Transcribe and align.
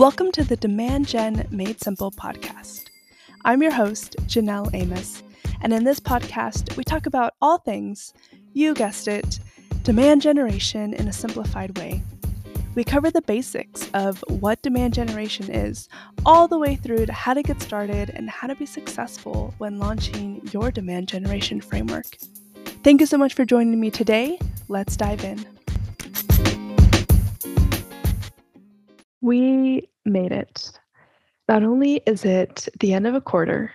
Welcome 0.00 0.32
to 0.32 0.44
the 0.44 0.56
Demand 0.56 1.06
Gen 1.06 1.46
Made 1.50 1.78
Simple 1.78 2.10
podcast. 2.10 2.86
I'm 3.44 3.60
your 3.60 3.70
host, 3.70 4.16
Janelle 4.20 4.70
Amos, 4.72 5.22
and 5.60 5.74
in 5.74 5.84
this 5.84 6.00
podcast, 6.00 6.74
we 6.78 6.84
talk 6.84 7.04
about 7.04 7.34
all 7.42 7.58
things, 7.58 8.14
you 8.54 8.72
guessed 8.72 9.08
it, 9.08 9.40
demand 9.82 10.22
generation 10.22 10.94
in 10.94 11.06
a 11.06 11.12
simplified 11.12 11.76
way. 11.76 12.02
We 12.74 12.82
cover 12.82 13.10
the 13.10 13.20
basics 13.20 13.90
of 13.92 14.24
what 14.28 14.62
demand 14.62 14.94
generation 14.94 15.50
is, 15.50 15.86
all 16.24 16.48
the 16.48 16.58
way 16.58 16.76
through 16.76 17.04
to 17.04 17.12
how 17.12 17.34
to 17.34 17.42
get 17.42 17.60
started 17.60 18.08
and 18.08 18.30
how 18.30 18.46
to 18.46 18.54
be 18.54 18.64
successful 18.64 19.52
when 19.58 19.78
launching 19.78 20.40
your 20.50 20.70
demand 20.70 21.08
generation 21.08 21.60
framework. 21.60 22.06
Thank 22.82 23.02
you 23.02 23.06
so 23.06 23.18
much 23.18 23.34
for 23.34 23.44
joining 23.44 23.78
me 23.78 23.90
today. 23.90 24.38
Let's 24.66 24.96
dive 24.96 25.22
in. 25.24 25.44
We 29.20 29.89
made 30.04 30.32
it. 30.32 30.72
Not 31.48 31.62
only 31.62 32.02
is 32.06 32.24
it 32.24 32.68
the 32.78 32.92
end 32.92 33.06
of 33.06 33.14
a 33.14 33.20
quarter, 33.20 33.72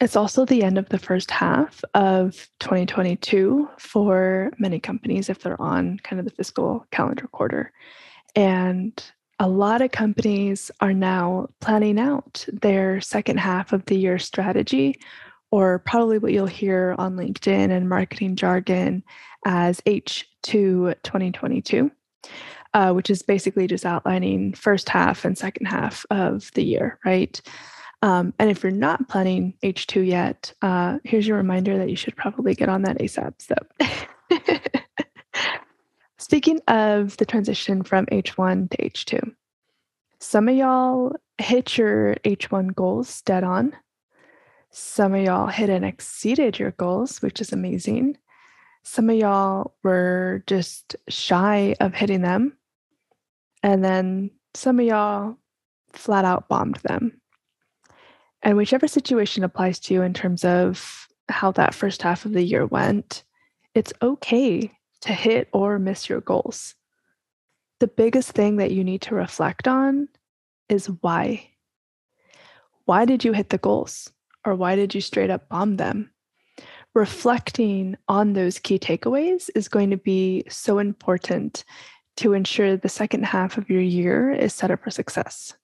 it's 0.00 0.16
also 0.16 0.44
the 0.44 0.62
end 0.62 0.78
of 0.78 0.88
the 0.88 0.98
first 0.98 1.30
half 1.30 1.82
of 1.94 2.48
2022 2.60 3.68
for 3.78 4.52
many 4.58 4.78
companies 4.78 5.28
if 5.28 5.40
they're 5.40 5.60
on 5.60 5.98
kind 6.04 6.20
of 6.20 6.24
the 6.24 6.32
fiscal 6.32 6.86
calendar 6.92 7.26
quarter. 7.26 7.72
And 8.36 9.02
a 9.40 9.48
lot 9.48 9.82
of 9.82 9.90
companies 9.90 10.70
are 10.80 10.92
now 10.92 11.48
planning 11.60 11.98
out 11.98 12.44
their 12.52 13.00
second 13.00 13.38
half 13.38 13.72
of 13.72 13.84
the 13.86 13.96
year 13.96 14.18
strategy, 14.18 14.94
or 15.50 15.80
probably 15.80 16.18
what 16.18 16.32
you'll 16.32 16.46
hear 16.46 16.94
on 16.98 17.16
LinkedIn 17.16 17.70
and 17.70 17.88
marketing 17.88 18.36
jargon 18.36 19.02
as 19.44 19.80
H2 19.82 20.24
2022 20.42 21.90
uh, 22.74 22.92
which 22.92 23.10
is 23.10 23.22
basically 23.22 23.66
just 23.66 23.86
outlining 23.86 24.52
first 24.52 24.88
half 24.88 25.24
and 25.24 25.36
second 25.36 25.66
half 25.66 26.04
of 26.10 26.50
the 26.54 26.64
year, 26.64 26.98
right? 27.04 27.40
Um, 28.02 28.32
and 28.38 28.50
if 28.50 28.62
you're 28.62 28.70
not 28.70 29.08
planning 29.08 29.54
H2 29.62 30.06
yet, 30.06 30.52
uh, 30.62 30.98
here's 31.04 31.26
your 31.26 31.36
reminder 31.36 31.78
that 31.78 31.90
you 31.90 31.96
should 31.96 32.16
probably 32.16 32.54
get 32.54 32.68
on 32.68 32.82
that 32.82 32.98
ASAP. 32.98 33.34
So, 33.38 33.54
speaking 36.18 36.60
of 36.68 37.16
the 37.16 37.26
transition 37.26 37.82
from 37.82 38.06
H1 38.06 38.70
to 38.70 38.76
H2, 38.76 39.34
some 40.20 40.48
of 40.48 40.56
y'all 40.56 41.12
hit 41.38 41.78
your 41.78 42.14
H1 42.24 42.74
goals 42.74 43.22
dead 43.22 43.44
on. 43.44 43.72
Some 44.70 45.14
of 45.14 45.22
y'all 45.22 45.46
hit 45.46 45.70
and 45.70 45.84
exceeded 45.84 46.58
your 46.58 46.72
goals, 46.72 47.22
which 47.22 47.40
is 47.40 47.52
amazing. 47.52 48.18
Some 48.82 49.10
of 49.10 49.16
y'all 49.16 49.74
were 49.82 50.44
just 50.46 50.94
shy 51.08 51.74
of 51.80 51.94
hitting 51.94 52.22
them. 52.22 52.57
And 53.62 53.84
then 53.84 54.30
some 54.54 54.78
of 54.78 54.86
y'all 54.86 55.36
flat 55.92 56.24
out 56.24 56.48
bombed 56.48 56.76
them. 56.76 57.20
And 58.42 58.56
whichever 58.56 58.86
situation 58.86 59.42
applies 59.44 59.78
to 59.80 59.94
you 59.94 60.02
in 60.02 60.14
terms 60.14 60.44
of 60.44 61.08
how 61.28 61.50
that 61.52 61.74
first 61.74 62.02
half 62.02 62.24
of 62.24 62.32
the 62.32 62.42
year 62.42 62.66
went, 62.66 63.24
it's 63.74 63.92
okay 64.00 64.70
to 65.02 65.12
hit 65.12 65.48
or 65.52 65.78
miss 65.78 66.08
your 66.08 66.20
goals. 66.20 66.74
The 67.80 67.88
biggest 67.88 68.32
thing 68.32 68.56
that 68.56 68.72
you 68.72 68.82
need 68.82 69.02
to 69.02 69.14
reflect 69.14 69.68
on 69.68 70.08
is 70.68 70.86
why. 70.86 71.48
Why 72.84 73.04
did 73.04 73.24
you 73.24 73.32
hit 73.32 73.50
the 73.50 73.58
goals? 73.58 74.10
Or 74.44 74.54
why 74.54 74.76
did 74.76 74.94
you 74.94 75.00
straight 75.00 75.30
up 75.30 75.48
bomb 75.48 75.76
them? 75.76 76.10
Reflecting 76.94 77.96
on 78.08 78.32
those 78.32 78.58
key 78.58 78.78
takeaways 78.78 79.50
is 79.54 79.68
going 79.68 79.90
to 79.90 79.96
be 79.96 80.44
so 80.48 80.78
important 80.78 81.64
to 82.18 82.34
ensure 82.34 82.76
the 82.76 82.88
second 82.88 83.24
half 83.24 83.58
of 83.58 83.70
your 83.70 83.80
year 83.80 84.30
is 84.30 84.52
set 84.52 84.70
up 84.70 84.82
for 84.82 84.90
success. 84.90 85.54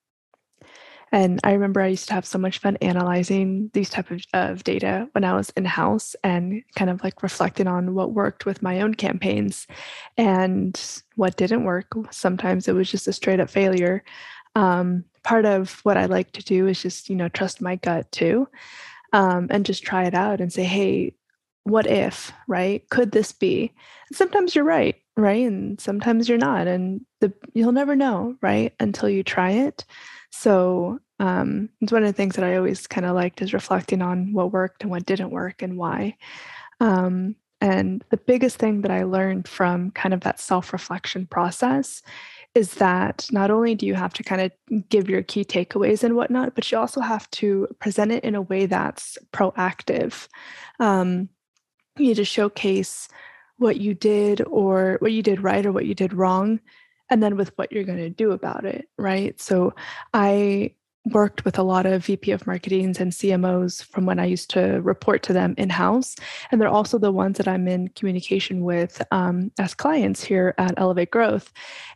And 1.11 1.39
I 1.43 1.51
remember 1.51 1.81
I 1.81 1.87
used 1.87 2.07
to 2.07 2.13
have 2.13 2.25
so 2.25 2.37
much 2.37 2.59
fun 2.59 2.77
analyzing 2.77 3.69
these 3.73 3.89
type 3.89 4.09
of, 4.09 4.21
of 4.33 4.63
data 4.63 5.07
when 5.11 5.23
I 5.23 5.33
was 5.35 5.49
in 5.51 5.65
house 5.65 6.15
and 6.23 6.63
kind 6.75 6.89
of 6.89 7.03
like 7.03 7.21
reflecting 7.21 7.67
on 7.67 7.93
what 7.93 8.13
worked 8.13 8.45
with 8.45 8.61
my 8.61 8.81
own 8.81 8.95
campaigns 8.95 9.67
and 10.17 10.81
what 11.15 11.37
didn't 11.37 11.63
work. 11.63 11.87
Sometimes 12.11 12.67
it 12.67 12.73
was 12.73 12.89
just 12.89 13.07
a 13.07 13.13
straight 13.13 13.39
up 13.39 13.49
failure. 13.49 14.03
Um, 14.55 15.03
part 15.23 15.45
of 15.45 15.79
what 15.83 15.97
I 15.97 16.05
like 16.05 16.31
to 16.33 16.43
do 16.43 16.67
is 16.67 16.81
just, 16.81 17.09
you 17.09 17.15
know, 17.15 17.29
trust 17.29 17.61
my 17.61 17.75
gut 17.75 18.11
too 18.11 18.47
um, 19.13 19.47
and 19.49 19.65
just 19.65 19.83
try 19.83 20.05
it 20.05 20.15
out 20.15 20.41
and 20.41 20.51
say, 20.51 20.63
hey, 20.63 21.15
what 21.63 21.85
if, 21.85 22.31
right? 22.47 22.87
Could 22.89 23.11
this 23.11 23.31
be? 23.31 23.73
sometimes 24.13 24.53
you're 24.53 24.63
right 24.63 24.95
right? 25.17 25.45
And 25.45 25.79
sometimes 25.79 26.27
you're 26.27 26.37
not 26.37 26.67
and 26.67 27.05
the 27.21 27.33
you'll 27.53 27.71
never 27.71 27.95
know 27.95 28.35
right 28.41 28.73
until 28.79 29.09
you 29.09 29.23
try 29.23 29.51
it. 29.51 29.85
So 30.31 30.99
um, 31.19 31.69
it's 31.79 31.91
one 31.91 32.03
of 32.03 32.09
the 32.09 32.13
things 32.13 32.35
that 32.35 32.43
i 32.43 32.57
always 32.57 32.87
kind 32.87 33.05
of 33.05 33.15
liked 33.15 33.41
is 33.41 33.53
reflecting 33.53 34.01
on 34.01 34.33
what 34.33 34.51
worked 34.51 34.81
and 34.81 34.91
what 34.91 35.05
didn't 35.05 35.31
work 35.31 35.61
and 35.61 35.77
why. 35.77 36.17
Um, 36.81 37.35
and 37.61 38.03
the 38.09 38.17
biggest 38.17 38.57
thing 38.57 38.81
that 38.81 38.91
i 38.91 39.03
learned 39.03 39.47
from 39.47 39.91
kind 39.91 40.13
of 40.13 40.21
that 40.21 40.41
self-reflection 40.41 41.27
process 41.27 42.01
is 42.53 42.73
that 42.75 43.27
not 43.31 43.49
only 43.49 43.75
do 43.75 43.85
you 43.85 43.93
have 43.93 44.13
to 44.13 44.23
kind 44.23 44.41
of 44.41 44.89
give 44.89 45.09
your 45.09 45.23
key 45.23 45.45
takeaways 45.45 46.03
and 46.03 46.15
whatnot 46.17 46.53
but 46.53 46.69
you 46.69 46.77
also 46.77 46.99
have 46.99 47.31
to 47.31 47.67
present 47.79 48.11
it 48.11 48.25
in 48.25 48.35
a 48.35 48.41
way 48.41 48.65
that's 48.65 49.17
proactive. 49.31 50.27
Um, 50.81 51.29
you 51.97 52.07
need 52.07 52.15
to 52.15 52.25
showcase 52.25 53.07
what 53.57 53.77
you 53.77 53.93
did 53.93 54.41
or 54.47 54.97
what 54.99 55.11
you 55.11 55.23
did 55.23 55.41
right 55.41 55.65
or 55.65 55.71
what 55.71 55.85
you 55.85 55.95
did 55.95 56.13
wrong 56.13 56.59
and 57.09 57.21
then 57.21 57.37
with 57.37 57.51
what 57.57 57.71
you're 57.71 57.83
going 57.83 57.97
to 57.97 58.09
do 58.09 58.31
about 58.31 58.65
it 58.65 58.89
right? 58.97 59.39
So 59.39 59.73
i 60.13 60.71
worked 61.11 61.45
with 61.45 61.59
a 61.59 61.63
lot 61.63 61.85
of 61.85 62.03
vp 62.05 62.31
of 62.31 62.47
marketings 62.47 62.99
and 62.99 63.11
cmos 63.11 63.83
from 63.83 64.05
when 64.05 64.17
i 64.17 64.25
used 64.25 64.49
to 64.49 64.81
report 64.81 65.21
to 65.21 65.33
them 65.33 65.53
in 65.57 65.69
house 65.69 66.15
and 66.51 66.59
they're 66.59 66.67
also 66.67 66.97
the 66.97 67.11
ones 67.11 67.37
that 67.37 67.47
i'm 67.47 67.67
in 67.67 67.87
communication 67.89 68.63
with 68.63 69.01
um, 69.11 69.51
as 69.59 69.75
clients 69.75 70.23
here 70.23 70.55
at 70.57 70.73
elevate 70.77 71.11
growth 71.11 71.53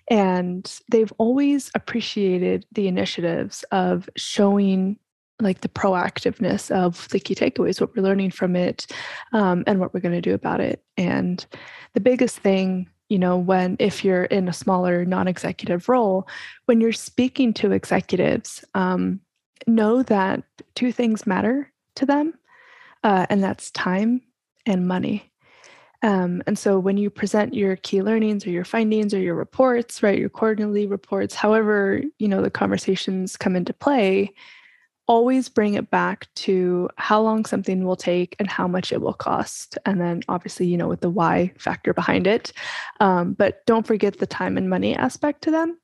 and 0.10 0.80
they've 0.90 1.14
always 1.18 1.72
appreciated 1.74 2.66
the 2.72 2.88
initiatives 2.88 3.64
of 3.72 4.08
showing 4.16 4.98
like 5.40 5.62
the 5.62 5.70
proactiveness 5.70 6.70
of 6.72 7.08
the 7.10 7.20
key 7.20 7.36
takeaways, 7.36 7.80
what 7.80 7.96
we're 7.96 8.04
learning 8.04 8.32
from 8.32 8.56
it, 8.56 8.88
um, 9.34 9.64
and 9.68 9.80
what 9.80 9.94
we're 9.94 10.00
going 10.00 10.16
to 10.16 10.22
do 10.22 10.34
about 10.34 10.60
it. 10.60 10.84
And 10.98 11.46
the 11.94 12.02
biggest 12.02 12.40
thing, 12.40 12.90
you 13.08 13.18
know, 13.18 13.38
when 13.38 13.78
if 13.80 14.04
you're 14.04 14.26
in 14.26 14.48
a 14.48 14.54
smaller 14.54 15.06
non-executive 15.06 15.88
role, 15.88 16.28
when 16.66 16.82
you're 16.82 16.92
speaking 16.92 17.54
to 17.56 17.72
executives, 17.72 18.64
um, 18.76 19.22
know 19.68 20.04
that 20.04 20.44
two 20.76 20.92
things 20.92 21.26
matter 21.26 21.72
to 21.96 22.06
them, 22.06 22.34
uh, 23.04 23.26
and 23.30 23.42
that's 23.44 23.72
time 23.72 24.22
and 24.66 24.88
money. 24.88 25.32
Um, 26.02 26.42
and 26.48 26.58
so 26.58 26.80
when 26.80 26.98
you 26.98 27.10
present 27.10 27.54
your 27.54 27.76
key 27.76 28.02
learnings 28.02 28.46
or 28.46 28.52
your 28.52 28.64
findings 28.64 29.14
or 29.14 29.20
your 29.20 29.36
reports, 29.36 30.02
right, 30.02 30.18
your 30.18 30.30
quarterly 30.30 30.88
reports, 30.88 31.36
however, 31.36 32.02
you 32.20 32.28
know, 32.28 32.42
the 32.42 32.50
conversations 32.50 33.36
come 33.36 33.56
into 33.56 33.74
play, 33.74 34.34
always 35.10 35.50
bring 35.50 35.74
it 35.74 35.90
back 35.90 36.28
to 36.36 36.88
how 36.98 37.20
long 37.20 37.44
something 37.44 37.84
will 37.84 37.96
take 37.96 38.36
and 38.38 38.48
how 38.48 38.68
much 38.68 38.94
it 38.94 39.02
will 39.02 39.14
cost. 39.14 39.76
And 39.88 40.00
then 40.00 40.22
obviously, 40.30 40.68
you 40.68 40.78
know, 40.78 40.88
with 40.88 41.02
the 41.02 41.10
why 41.10 41.52
factor 41.58 41.96
behind 41.96 42.28
it. 42.28 42.54
Um, 43.00 43.34
but 43.34 43.66
don't 43.66 43.88
forget 43.88 44.20
the 44.20 44.28
time 44.28 44.56
and 44.56 44.70
money 44.70 44.96
aspect 44.96 45.42
to 45.42 45.52
them. 45.52 45.80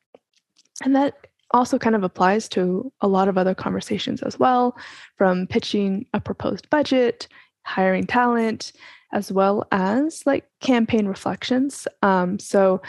And 0.83 0.95
that 0.95 1.27
also 1.51 1.79
kind 1.79 1.95
of 1.95 2.03
applies 2.03 2.47
to 2.49 2.93
a 3.01 3.07
lot 3.07 3.27
of 3.27 3.35
other 3.37 3.55
conversations 3.55 4.21
as 4.21 4.37
well, 4.37 4.77
from 5.17 5.47
pitching 5.47 6.05
a 6.13 6.21
proposed 6.21 6.69
budget, 6.69 7.27
hiring 7.63 8.05
talent, 8.05 8.73
as 9.11 9.31
well 9.31 9.67
as 9.71 10.21
like 10.27 10.45
campaign 10.61 11.07
reflections. 11.07 11.87
Um, 12.03 12.37
so 12.37 12.81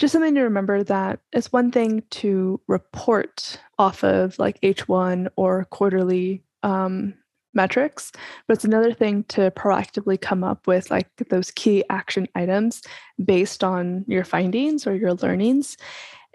just 0.00 0.12
something 0.12 0.34
to 0.34 0.42
remember 0.42 0.82
that 0.82 1.20
it's 1.32 1.52
one 1.52 1.70
thing 1.70 2.02
to 2.10 2.58
report 2.66 3.60
off 3.78 4.02
of 4.02 4.38
like 4.38 4.58
H1 4.62 5.28
or 5.36 5.66
quarterly 5.66 6.42
um, 6.62 7.12
metrics, 7.52 8.10
but 8.48 8.54
it's 8.54 8.64
another 8.64 8.94
thing 8.94 9.24
to 9.24 9.50
proactively 9.50 10.18
come 10.18 10.42
up 10.42 10.66
with 10.66 10.90
like 10.90 11.08
those 11.28 11.50
key 11.50 11.84
action 11.90 12.26
items 12.34 12.80
based 13.22 13.62
on 13.62 14.06
your 14.08 14.24
findings 14.24 14.86
or 14.86 14.96
your 14.96 15.12
learnings. 15.14 15.76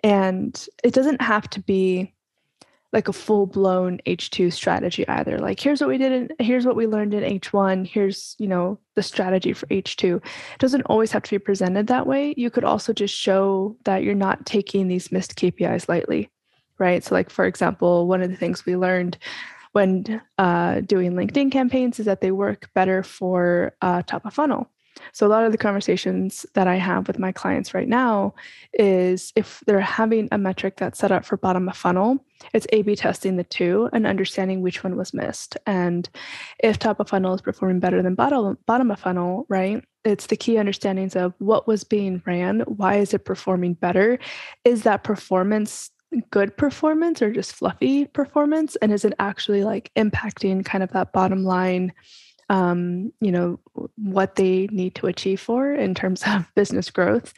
And 0.04 0.68
it 0.84 0.94
doesn't 0.94 1.22
have 1.22 1.50
to 1.50 1.60
be 1.60 2.14
like 2.96 3.10
a 3.10 3.14
full 3.14 3.46
blown 3.46 4.00
H2 4.08 4.54
strategy 4.54 5.06
either. 5.10 5.38
Like 5.38 5.60
here's 5.60 5.82
what 5.82 5.90
we 5.90 5.98
did 5.98 6.12
in, 6.14 6.30
here's 6.40 6.66
what 6.66 6.78
we 6.78 6.88
learned 6.88 7.14
in 7.14 7.40
H1, 7.40 7.86
here's, 7.86 8.38
you 8.40 8.48
know, 8.48 8.80
the 8.96 9.04
strategy 9.04 9.52
for 9.52 9.68
H2. 9.68 10.16
It 10.16 10.60
doesn't 10.60 10.84
always 10.84 11.12
have 11.12 11.24
to 11.24 11.32
be 11.32 11.40
presented 11.40 11.88
that 11.88 12.08
way. 12.08 12.34
You 12.38 12.50
could 12.50 12.64
also 12.64 12.94
just 12.94 13.14
show 13.14 13.76
that 13.84 14.04
you're 14.04 14.16
not 14.16 14.46
taking 14.46 14.88
these 14.88 15.12
missed 15.12 15.36
KPIs 15.36 15.90
lightly, 15.90 16.32
right? 16.80 17.04
So 17.04 17.14
like 17.14 17.30
for 17.30 17.46
example, 17.46 18.08
one 18.08 18.22
of 18.22 18.32
the 18.32 18.38
things 18.38 18.66
we 18.66 18.78
learned 18.78 19.18
when 19.74 20.22
uh, 20.38 20.80
doing 20.80 21.16
LinkedIn 21.16 21.52
campaigns 21.52 22.00
is 22.00 22.06
that 22.06 22.22
they 22.22 22.32
work 22.32 22.70
better 22.74 23.04
for 23.04 23.76
uh, 23.82 24.04
top 24.04 24.26
of 24.26 24.34
funnel 24.34 24.72
So 25.12 25.28
a 25.28 25.30
lot 25.30 25.44
of 25.44 25.52
the 25.52 25.58
conversations 25.58 26.46
that 26.54 26.68
I 26.68 26.76
have 26.76 27.08
with 27.08 27.20
my 27.20 27.32
clients 27.32 27.74
right 27.74 27.88
now 27.88 28.34
is 28.74 29.34
if 29.36 29.62
they're 29.66 29.80
having 29.82 30.30
a 30.32 30.38
metric 30.38 30.76
that's 30.78 31.00
set 31.00 31.12
up 31.12 31.26
for 31.26 31.38
bottom 31.38 31.68
of 31.68 31.76
funnel, 31.76 32.24
it's 32.54 32.68
A 32.72 32.82
B 32.82 32.96
testing 32.96 33.36
the 33.36 33.44
two 33.44 33.90
and 33.94 34.08
understanding 34.08 34.62
which 34.62 34.84
one 34.84 34.96
was 34.96 35.14
missed. 35.14 35.58
And 35.66 36.10
if 36.60 36.80
top 36.80 37.00
of 37.00 37.10
funnel 37.10 37.34
is 37.34 37.42
performing 37.42 37.80
better 37.80 38.02
than 38.02 38.16
bottom 38.16 38.58
bottom 38.66 38.92
of 38.92 39.00
funnel, 39.00 39.46
right? 39.50 39.84
It's 40.04 40.28
the 40.28 40.38
key 40.38 40.58
understandings 40.58 41.16
of 41.16 41.34
what 41.40 41.68
was 41.68 41.84
being 41.84 42.22
ran, 42.26 42.62
why 42.62 42.96
is 42.96 43.14
it 43.14 43.26
performing 43.26 43.74
better? 43.74 44.20
Is 44.64 44.84
that 44.84 45.04
performance 45.04 45.92
good 46.30 46.56
performance 46.56 47.22
or 47.22 47.32
just 47.32 47.54
fluffy 47.54 48.06
performance? 48.06 48.76
And 48.78 48.94
is 48.94 49.04
it 49.04 49.14
actually 49.20 49.64
like 49.64 49.92
impacting 49.96 50.64
kind 50.64 50.84
of 50.84 50.92
that 50.92 51.12
bottom 51.12 51.44
line? 51.44 51.92
Um, 52.50 53.12
you 53.22 53.32
know 53.32 53.60
what 53.96 54.36
they 54.36 54.68
need 54.72 54.96
to 54.96 55.08
achieve 55.08 55.40
for 55.40 55.74
in 55.74 55.96
terms 55.96 56.24
of 56.28 56.52
business 56.56 56.90
growth. 56.90 57.34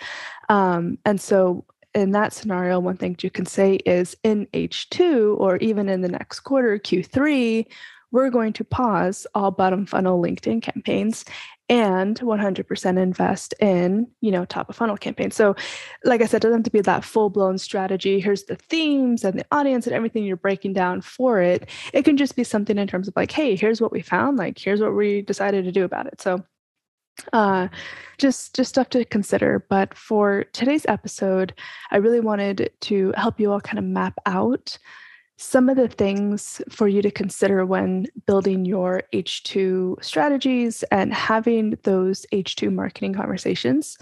Um, 0.50 0.98
and 1.06 1.20
so 1.20 1.66
in 1.94 2.12
that 2.12 2.34
scenario 2.34 2.80
one 2.80 2.98
thing 2.98 3.16
you 3.22 3.32
can 3.32 3.46
say 3.46 3.76
is 3.86 4.16
in 4.24 4.46
h2 4.54 5.38
or 5.40 5.58
even 5.58 5.90
in 5.90 6.02
the 6.02 6.08
next 6.08 6.42
quarter 6.42 6.78
q3 6.78 7.66
we're 8.12 8.30
going 8.30 8.54
to 8.54 8.64
pause 8.64 9.26
all 9.34 9.52
bottom 9.52 9.86
funnel 9.86 10.22
LinkedIn 10.22 10.62
campaigns 10.62 11.26
and 11.70 12.20
100% 12.20 12.98
invest 12.98 13.54
in 13.60 14.08
you 14.22 14.32
know 14.32 14.46
top 14.46 14.70
of 14.70 14.76
funnel 14.76 14.98
campaigns. 14.98 15.36
So 15.36 15.56
like 16.06 16.22
i 16.22 16.26
said 16.26 16.38
it 16.38 16.44
doesn't 16.44 16.60
have 16.60 16.64
to 16.64 16.72
be 16.72 16.82
that 16.82 17.04
full 17.04 17.30
blown 17.30 17.58
strategy. 17.58 18.20
Here's 18.20 18.44
the 18.44 18.56
themes 18.56 19.24
and 19.24 19.40
the 19.40 19.46
audience 19.52 19.86
and 19.86 19.96
everything 19.96 20.24
you're 20.24 20.38
breaking 20.38 20.74
down 20.74 21.02
for 21.02 21.42
it. 21.42 21.70
It 21.94 22.04
can 22.04 22.18
just 22.18 22.36
be 22.36 22.44
something 22.44 22.78
in 22.78 22.88
terms 22.88 23.08
of 23.08 23.16
like 23.16 23.32
hey 23.32 23.56
here's 23.56 23.82
what 23.82 23.92
we 23.92 24.02
found. 24.02 24.38
Like 24.38 24.58
here's 24.58 24.82
what 24.82 24.96
we 24.96 25.22
decided 25.22 25.66
to 25.66 25.72
do 25.72 25.84
about 25.84 26.08
it. 26.08 26.22
So 26.22 26.44
uh 27.34 27.68
just 28.18 28.56
just 28.56 28.70
stuff 28.70 28.90
to 28.90 29.04
consider. 29.04 29.66
But 29.70 29.94
for 29.98 30.46
today's 30.54 30.86
episode 30.88 31.54
i 31.92 31.98
really 31.98 32.20
wanted 32.20 32.72
to 32.82 33.14
help 33.18 33.40
you 33.40 33.52
all 33.52 33.62
kind 33.62 33.80
of 33.80 33.86
map 33.86 34.18
out 34.26 34.78
some 35.38 35.70
of 35.70 35.78
the 35.78 35.88
things 35.88 36.62
for 36.70 36.88
you 36.88 37.02
to 37.04 37.12
consider 37.12 37.66
when 37.66 38.08
building 38.26 38.66
your 38.66 39.04
H2 39.14 40.04
strategies 40.04 40.84
and 40.92 41.14
having 41.14 41.78
those 41.84 42.26
H2 42.34 42.74
marketing 42.74 43.14
conversations. 43.14 43.98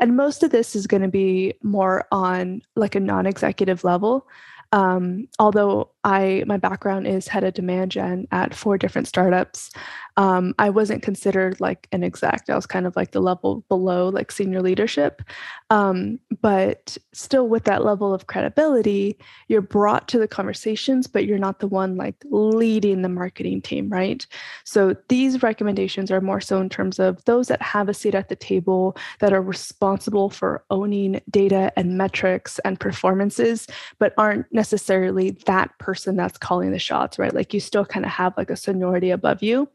And 0.00 0.16
most 0.16 0.44
of 0.44 0.50
this 0.50 0.76
is 0.76 0.86
going 0.86 1.02
to 1.02 1.08
be 1.08 1.54
more 1.62 2.06
on 2.12 2.62
like 2.76 2.94
a 2.94 3.00
non 3.00 3.26
executive 3.26 3.82
level. 3.82 4.28
Um, 4.72 5.28
although 5.38 5.90
I 6.06 6.44
my 6.46 6.56
background 6.56 7.08
is 7.08 7.26
head 7.26 7.42
of 7.42 7.52
demand 7.52 7.90
gen 7.90 8.28
at 8.30 8.54
four 8.54 8.78
different 8.78 9.08
startups, 9.08 9.72
um, 10.18 10.54
I 10.58 10.70
wasn't 10.70 11.02
considered 11.02 11.60
like 11.60 11.88
an 11.92 12.02
exec. 12.02 12.44
I 12.48 12.54
was 12.54 12.64
kind 12.64 12.86
of 12.86 12.96
like 12.96 13.10
the 13.10 13.20
level 13.20 13.64
below 13.68 14.08
like 14.08 14.32
senior 14.32 14.62
leadership. 14.62 15.20
Um, 15.68 16.18
but 16.40 16.96
still, 17.12 17.48
with 17.48 17.64
that 17.64 17.84
level 17.84 18.14
of 18.14 18.26
credibility, 18.26 19.18
you're 19.48 19.60
brought 19.60 20.08
to 20.08 20.18
the 20.18 20.28
conversations, 20.28 21.06
but 21.06 21.26
you're 21.26 21.38
not 21.38 21.58
the 21.58 21.66
one 21.66 21.96
like 21.96 22.16
leading 22.30 23.02
the 23.02 23.08
marketing 23.08 23.60
team, 23.60 23.90
right? 23.90 24.26
So 24.64 24.96
these 25.08 25.42
recommendations 25.42 26.10
are 26.10 26.20
more 26.20 26.40
so 26.40 26.60
in 26.60 26.68
terms 26.68 26.98
of 26.98 27.22
those 27.24 27.48
that 27.48 27.60
have 27.60 27.88
a 27.88 27.94
seat 27.94 28.14
at 28.14 28.28
the 28.28 28.36
table 28.36 28.96
that 29.20 29.32
are 29.32 29.42
responsible 29.42 30.30
for 30.30 30.64
owning 30.70 31.20
data 31.30 31.72
and 31.76 31.98
metrics 31.98 32.58
and 32.60 32.80
performances, 32.80 33.66
but 33.98 34.14
aren't 34.16 34.46
necessarily 34.52 35.32
that 35.46 35.76
person 35.78 35.95
that's 36.04 36.38
calling 36.38 36.70
the 36.70 36.78
shots, 36.78 37.18
right? 37.18 37.34
Like 37.34 37.54
you 37.54 37.60
still 37.60 37.84
kind 37.84 38.04
of 38.04 38.12
have 38.12 38.36
like 38.36 38.50
a 38.50 38.56
seniority 38.56 39.10
above 39.10 39.42
you. 39.42 39.68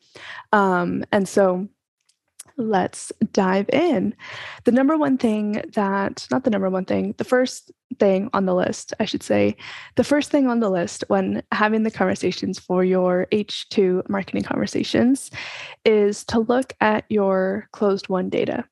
Um, 0.52 1.04
and 1.12 1.28
so 1.28 1.68
let's 2.58 3.12
dive 3.32 3.70
in. 3.70 4.16
The 4.66 4.72
number 4.72 4.98
one 4.98 5.18
thing 5.18 5.64
that, 5.74 6.28
not 6.32 6.44
the 6.44 6.50
number 6.50 6.70
one 6.70 6.86
thing, 6.86 7.16
the 7.18 7.24
first 7.24 7.72
thing 8.00 8.30
on 8.34 8.46
the 8.46 8.56
list, 8.56 8.94
I 9.00 9.06
should 9.06 9.24
say, 9.24 9.56
the 9.96 10.04
first 10.04 10.32
thing 10.32 10.48
on 10.48 10.60
the 10.60 10.70
list 10.70 11.04
when 11.08 11.44
having 11.52 11.84
the 11.84 11.92
conversations 11.92 12.60
for 12.60 12.84
your 12.84 13.28
H2 13.32 14.08
marketing 14.10 14.44
conversations 14.44 15.32
is 15.86 16.24
to 16.26 16.40
look 16.40 16.74
at 16.82 17.06
your 17.10 17.68
closed 17.72 18.10
won 18.10 18.30
data 18.30 18.66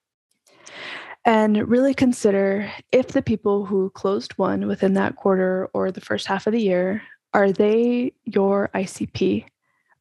and 1.25 1.67
really 1.67 1.93
consider 1.93 2.71
if 2.91 3.09
the 3.09 3.21
people 3.21 3.65
who 3.65 3.89
closed 3.91 4.37
won 4.37 4.67
within 4.67 4.93
that 4.93 5.15
quarter 5.15 5.69
or 5.73 5.91
the 5.91 6.01
first 6.01 6.27
half 6.27 6.47
of 6.47 6.53
the 6.53 6.61
year 6.61 7.01
are 7.33 7.51
they 7.51 8.13
your 8.25 8.69
ICP 8.73 9.45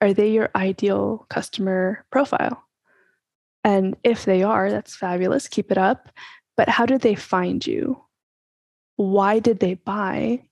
are 0.00 0.12
they 0.12 0.30
your 0.30 0.50
ideal 0.54 1.26
customer 1.28 2.04
profile? 2.10 2.64
And 3.64 3.96
if 4.04 4.24
they 4.24 4.42
are, 4.42 4.70
that's 4.70 4.94
fabulous. 4.94 5.48
Keep 5.48 5.72
it 5.72 5.78
up. 5.78 6.08
But 6.56 6.68
how 6.68 6.86
did 6.86 7.00
they 7.00 7.14
find 7.14 7.66
you? 7.66 8.02
Why 8.96 9.38
did 9.40 9.60
they 9.60 9.74
buy? 9.74 10.44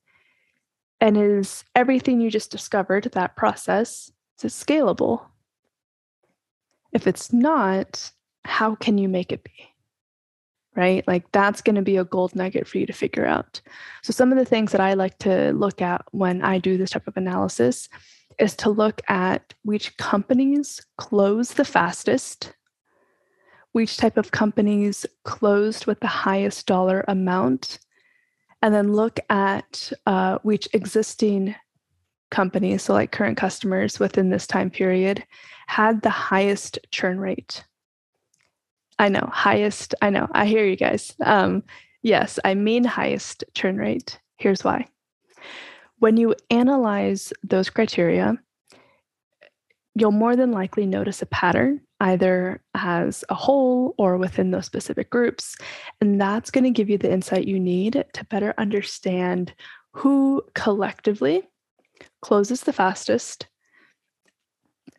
And 1.00 1.16
is 1.16 1.64
everything 1.74 2.20
you 2.20 2.30
just 2.30 2.50
discovered, 2.50 3.04
that 3.12 3.36
process, 3.36 4.10
is 4.42 4.52
scalable? 4.52 5.26
If 6.92 7.06
it's 7.06 7.32
not, 7.32 8.10
how 8.44 8.74
can 8.74 8.98
you 8.98 9.08
make 9.08 9.32
it 9.32 9.44
be? 9.44 9.75
Right? 10.76 11.06
Like 11.08 11.24
that's 11.32 11.62
going 11.62 11.76
to 11.76 11.82
be 11.82 11.96
a 11.96 12.04
gold 12.04 12.36
nugget 12.36 12.68
for 12.68 12.76
you 12.76 12.86
to 12.86 12.92
figure 12.92 13.24
out. 13.24 13.60
So, 14.02 14.12
some 14.12 14.30
of 14.30 14.36
the 14.36 14.44
things 14.44 14.72
that 14.72 14.80
I 14.80 14.92
like 14.92 15.18
to 15.20 15.52
look 15.52 15.80
at 15.80 16.04
when 16.10 16.42
I 16.42 16.58
do 16.58 16.76
this 16.76 16.90
type 16.90 17.08
of 17.08 17.16
analysis 17.16 17.88
is 18.38 18.54
to 18.56 18.70
look 18.70 19.00
at 19.08 19.54
which 19.62 19.96
companies 19.96 20.84
close 20.98 21.54
the 21.54 21.64
fastest, 21.64 22.52
which 23.72 23.96
type 23.96 24.16
of 24.16 24.30
companies 24.30 25.06
closed 25.24 25.86
with 25.86 26.00
the 26.00 26.06
highest 26.06 26.66
dollar 26.66 27.04
amount, 27.08 27.78
and 28.62 28.74
then 28.74 28.92
look 28.92 29.18
at 29.30 29.92
uh, 30.06 30.38
which 30.42 30.68
existing 30.72 31.54
companies, 32.30 32.82
so 32.82 32.92
like 32.92 33.12
current 33.12 33.36
customers 33.36 33.98
within 33.98 34.30
this 34.30 34.46
time 34.46 34.70
period, 34.70 35.24
had 35.66 36.02
the 36.02 36.10
highest 36.10 36.78
churn 36.90 37.18
rate. 37.18 37.64
I 38.98 39.08
know, 39.08 39.28
highest, 39.32 39.94
I 40.00 40.10
know, 40.10 40.28
I 40.32 40.46
hear 40.46 40.66
you 40.66 40.76
guys. 40.76 41.14
Um, 41.24 41.62
yes, 42.02 42.38
I 42.44 42.54
mean 42.54 42.84
highest 42.84 43.44
churn 43.54 43.76
rate. 43.76 44.18
Here's 44.36 44.64
why. 44.64 44.86
When 45.98 46.16
you 46.16 46.34
analyze 46.50 47.32
those 47.42 47.70
criteria, 47.70 48.38
you'll 49.94 50.12
more 50.12 50.36
than 50.36 50.52
likely 50.52 50.86
notice 50.86 51.22
a 51.22 51.26
pattern 51.26 51.80
either 52.00 52.62
as 52.74 53.24
a 53.30 53.34
whole 53.34 53.94
or 53.96 54.18
within 54.18 54.50
those 54.50 54.66
specific 54.66 55.08
groups. 55.08 55.56
And 56.00 56.20
that's 56.20 56.50
going 56.50 56.64
to 56.64 56.70
give 56.70 56.90
you 56.90 56.98
the 56.98 57.10
insight 57.10 57.48
you 57.48 57.58
need 57.58 58.04
to 58.12 58.24
better 58.26 58.52
understand 58.58 59.54
who 59.92 60.42
collectively 60.54 61.42
closes 62.20 62.60
the 62.62 62.72
fastest, 62.72 63.46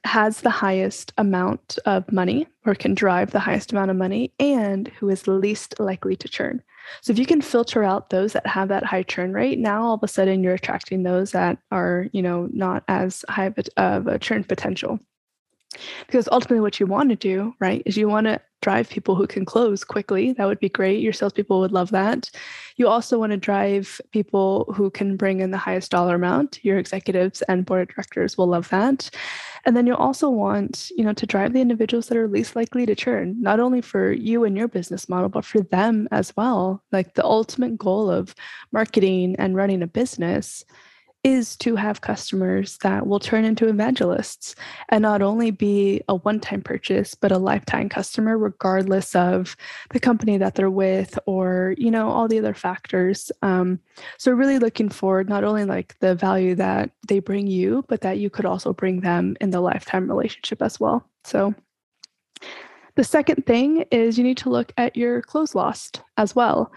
has 0.07 0.41
the 0.41 0.49
highest 0.49 1.13
amount 1.17 1.77
of 1.85 2.11
money 2.11 2.47
or 2.65 2.73
can 2.73 2.95
drive 2.95 3.31
the 3.31 3.39
highest 3.39 3.71
amount 3.71 3.91
of 3.91 3.97
money, 3.97 4.33
and 4.39 4.87
who 4.99 5.09
is 5.09 5.27
least 5.27 5.79
likely 5.79 6.15
to 6.15 6.27
churn. 6.27 6.63
So 7.01 7.11
if 7.11 7.19
you 7.19 7.25
can 7.25 7.41
filter 7.41 7.83
out 7.83 8.09
those 8.09 8.33
that 8.33 8.47
have 8.47 8.69
that 8.69 8.85
high 8.85 9.03
churn 9.03 9.33
rate, 9.33 9.59
now 9.59 9.83
all 9.83 9.95
of 9.95 10.03
a 10.03 10.07
sudden 10.07 10.43
you're 10.43 10.53
attracting 10.53 11.03
those 11.03 11.31
that 11.31 11.59
are, 11.71 12.07
you 12.13 12.21
know, 12.21 12.49
not 12.51 12.83
as 12.87 13.23
high 13.29 13.53
of 13.75 14.07
a 14.07 14.17
churn 14.17 14.43
potential. 14.43 14.99
Because 16.05 16.29
ultimately, 16.31 16.61
what 16.61 16.79
you 16.79 16.87
want 16.87 17.09
to 17.09 17.15
do, 17.15 17.53
right, 17.59 17.83
is 17.85 17.97
you 17.97 18.07
want 18.07 18.25
to 18.25 18.39
drive 18.61 18.89
people 18.89 19.15
who 19.15 19.27
can 19.27 19.45
close 19.45 19.83
quickly. 19.83 20.31
That 20.31 20.47
would 20.47 20.59
be 20.59 20.69
great. 20.69 21.01
Your 21.01 21.13
salespeople 21.13 21.59
would 21.59 21.73
love 21.73 21.91
that. 21.91 22.31
You 22.77 22.87
also 22.87 23.19
want 23.19 23.31
to 23.31 23.37
drive 23.37 24.01
people 24.11 24.73
who 24.75 24.89
can 24.89 25.17
bring 25.17 25.41
in 25.41 25.51
the 25.51 25.57
highest 25.57 25.91
dollar 25.91 26.15
amount. 26.15 26.63
Your 26.63 26.79
executives 26.79 27.43
and 27.43 27.65
board 27.65 27.81
of 27.81 27.95
directors 27.95 28.37
will 28.37 28.47
love 28.47 28.69
that. 28.69 29.09
And 29.67 29.75
then 29.75 29.85
you 29.85 29.95
also 29.95 30.29
want, 30.29 30.89
you 30.95 31.03
know, 31.03 31.11
to 31.11 31.25
drive 31.25 31.51
the 31.51 31.59
individuals 31.59 32.07
that 32.07 32.17
are 32.17 32.29
least 32.29 32.55
likely 32.55 32.85
to 32.85 32.95
churn, 32.95 33.35
not 33.41 33.59
only 33.59 33.81
for 33.81 34.13
you 34.13 34.45
and 34.45 34.55
your 34.55 34.69
business 34.69 35.09
model, 35.09 35.27
but 35.27 35.43
for 35.43 35.59
them 35.59 36.07
as 36.09 36.33
well. 36.37 36.81
Like 36.93 37.15
the 37.15 37.25
ultimate 37.25 37.77
goal 37.77 38.09
of 38.09 38.33
marketing 38.71 39.35
and 39.37 39.57
running 39.57 39.83
a 39.83 39.87
business 39.87 40.63
is 41.23 41.55
to 41.57 41.75
have 41.75 42.01
customers 42.01 42.77
that 42.77 43.07
will 43.07 43.19
turn 43.19 43.43
into 43.43 43.67
evangelists 43.67 44.55
and 44.89 45.01
not 45.01 45.21
only 45.21 45.51
be 45.51 46.01
a 46.07 46.15
one 46.15 46.39
time 46.39 46.61
purchase, 46.61 47.15
but 47.15 47.31
a 47.31 47.37
lifetime 47.37 47.89
customer, 47.89 48.37
regardless 48.37 49.15
of 49.15 49.55
the 49.91 49.99
company 49.99 50.37
that 50.37 50.55
they're 50.55 50.69
with 50.69 51.17
or, 51.25 51.75
you 51.77 51.91
know, 51.91 52.09
all 52.09 52.27
the 52.27 52.39
other 52.39 52.53
factors. 52.53 53.31
Um, 53.41 53.79
so, 54.17 54.31
really 54.31 54.59
looking 54.59 54.89
forward 54.89 55.27
not 55.27 55.43
only 55.43 55.65
like 55.65 55.97
the 55.99 56.15
value 56.15 56.55
that 56.55 56.91
they 57.07 57.19
bring 57.19 57.47
you, 57.47 57.83
but 57.87 58.01
that 58.01 58.19
you 58.19 58.29
could 58.29 58.45
also 58.45 58.73
bring 58.73 59.01
them 59.01 59.35
in 59.41 59.49
the 59.49 59.61
lifetime 59.61 60.07
relationship 60.07 60.61
as 60.61 60.79
well. 60.79 61.07
So, 61.23 61.53
the 62.95 63.03
second 63.03 63.45
thing 63.45 63.85
is 63.91 64.17
you 64.17 64.23
need 64.23 64.37
to 64.37 64.49
look 64.49 64.71
at 64.77 64.95
your 64.95 65.21
close 65.21 65.53
lost 65.53 66.01
as 66.17 66.35
well 66.35 66.71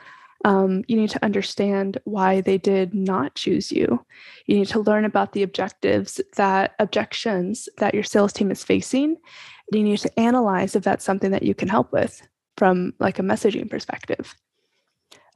um, 0.44 0.84
you 0.88 0.96
need 0.96 1.10
to 1.10 1.24
understand 1.24 1.98
why 2.04 2.40
they 2.40 2.56
did 2.56 2.94
not 2.94 3.34
choose 3.34 3.70
you. 3.70 4.04
You 4.46 4.56
need 4.56 4.68
to 4.68 4.80
learn 4.80 5.04
about 5.04 5.32
the 5.32 5.42
objectives 5.42 6.20
that 6.36 6.74
objections 6.78 7.68
that 7.78 7.94
your 7.94 8.02
sales 8.02 8.32
team 8.32 8.50
is 8.50 8.64
facing 8.64 9.16
And 9.70 9.78
you 9.78 9.82
need 9.82 9.98
to 9.98 10.18
analyze 10.18 10.74
if 10.74 10.82
that's 10.82 11.04
something 11.04 11.30
that 11.32 11.42
you 11.42 11.54
can 11.54 11.68
help 11.68 11.92
with 11.92 12.22
from 12.56 12.94
like 12.98 13.18
a 13.18 13.22
messaging 13.22 13.68
perspective. 13.68 14.34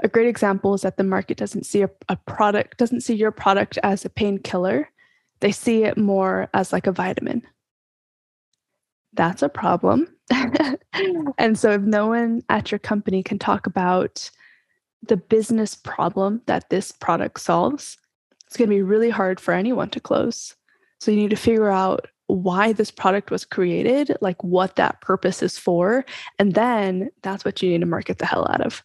A 0.03 0.09
great 0.09 0.27
example 0.27 0.75
is 0.75 0.83
that 0.83 0.97
the 0.97 1.05
market 1.05 1.37
doesn't 1.37 1.67
see 1.67 1.83
a, 1.83 1.91
a 2.09 2.17
product, 2.17 2.79
doesn't 2.79 3.03
see 3.03 3.15
your 3.15 3.31
product 3.31 3.79
as 3.83 4.05
a 4.05 4.11
painkiller. 4.11 4.91
They 5.41 5.53
see 5.53 5.85
it 5.85 5.99
more 5.99 6.49
as 6.55 6.73
like 6.73 6.87
a 6.87 6.93
vitamin. 6.93 7.43
That's 9.13 9.43
a 9.43 9.49
problem. 9.49 10.09
and 11.39 11.59
so 11.59 11.73
if 11.73 11.83
no 11.83 12.09
one 12.09 12.43
at 12.49 12.73
your 12.73 12.79
company 12.79 13.23
can 13.23 13.39
talk 13.39 13.67
about 13.67 14.31
the 15.09 15.17
business 15.17 15.75
problem 15.75 16.43
that 16.47 16.71
this 16.71 16.93
product 16.93 17.41
solves, 17.41 17.99
it's 18.47 18.57
going 18.57 18.69
to 18.69 18.75
be 18.75 18.83
really 18.83 19.11
hard 19.11 19.41
for 19.41 19.53
anyone 19.53 19.91
to 19.91 20.01
close. 20.01 20.55
So 21.01 21.11
you 21.11 21.17
need 21.17 21.31
to 21.31 21.37
figure 21.37 21.71
out 21.71 22.07
why 22.27 22.73
this 22.73 22.91
product 22.91 23.31
was 23.31 23.45
created, 23.45 24.17
like 24.21 24.43
what 24.43 24.77
that 24.77 25.01
purpose 25.01 25.43
is 25.43 25.59
for, 25.59 26.05
and 26.39 26.55
then 26.55 27.11
that's 27.23 27.45
what 27.45 27.63
you 27.63 27.71
need 27.71 27.81
to 27.81 27.87
market 27.87 28.19
the 28.19 28.27
hell 28.27 28.47
out 28.51 28.63
of. 28.63 28.83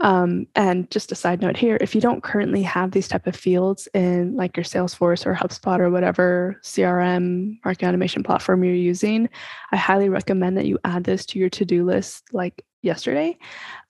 Um, 0.00 0.46
and 0.54 0.90
just 0.90 1.12
a 1.12 1.14
side 1.14 1.40
note 1.40 1.56
here, 1.56 1.78
if 1.80 1.94
you 1.94 2.00
don't 2.00 2.22
currently 2.22 2.62
have 2.62 2.90
these 2.90 3.08
type 3.08 3.26
of 3.26 3.34
fields 3.34 3.88
in 3.94 4.36
like 4.36 4.56
your 4.56 4.64
Salesforce 4.64 5.24
or 5.24 5.34
HubSpot 5.34 5.78
or 5.80 5.90
whatever 5.90 6.60
CRM 6.62 7.58
marketing 7.64 7.88
automation 7.88 8.22
platform 8.22 8.62
you're 8.62 8.74
using, 8.74 9.28
I 9.72 9.76
highly 9.76 10.08
recommend 10.08 10.58
that 10.58 10.66
you 10.66 10.78
add 10.84 11.04
this 11.04 11.24
to 11.26 11.38
your 11.38 11.48
to-do 11.48 11.84
list 11.84 12.24
like 12.32 12.64
yesterday 12.82 13.36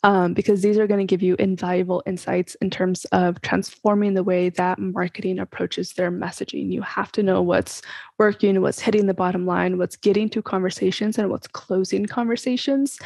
um, 0.04 0.34
because 0.34 0.62
these 0.62 0.78
are 0.78 0.86
going 0.86 1.04
to 1.04 1.10
give 1.10 1.22
you 1.22 1.36
invaluable 1.38 2.02
insights 2.06 2.54
in 2.56 2.70
terms 2.70 3.04
of 3.06 3.40
transforming 3.42 4.14
the 4.14 4.22
way 4.22 4.48
that 4.50 4.78
marketing 4.78 5.38
approaches 5.38 5.92
their 5.94 6.10
messaging. 6.10 6.72
You 6.72 6.82
have 6.82 7.12
to 7.12 7.22
know 7.22 7.42
what's 7.42 7.82
working, 8.18 8.60
what's 8.62 8.80
hitting 8.80 9.06
the 9.06 9.14
bottom 9.14 9.46
line, 9.46 9.78
what's 9.78 9.96
getting 9.96 10.28
to 10.30 10.42
conversations, 10.42 11.18
and 11.18 11.30
what's 11.30 11.48
closing 11.48 12.06
conversations. 12.06 12.98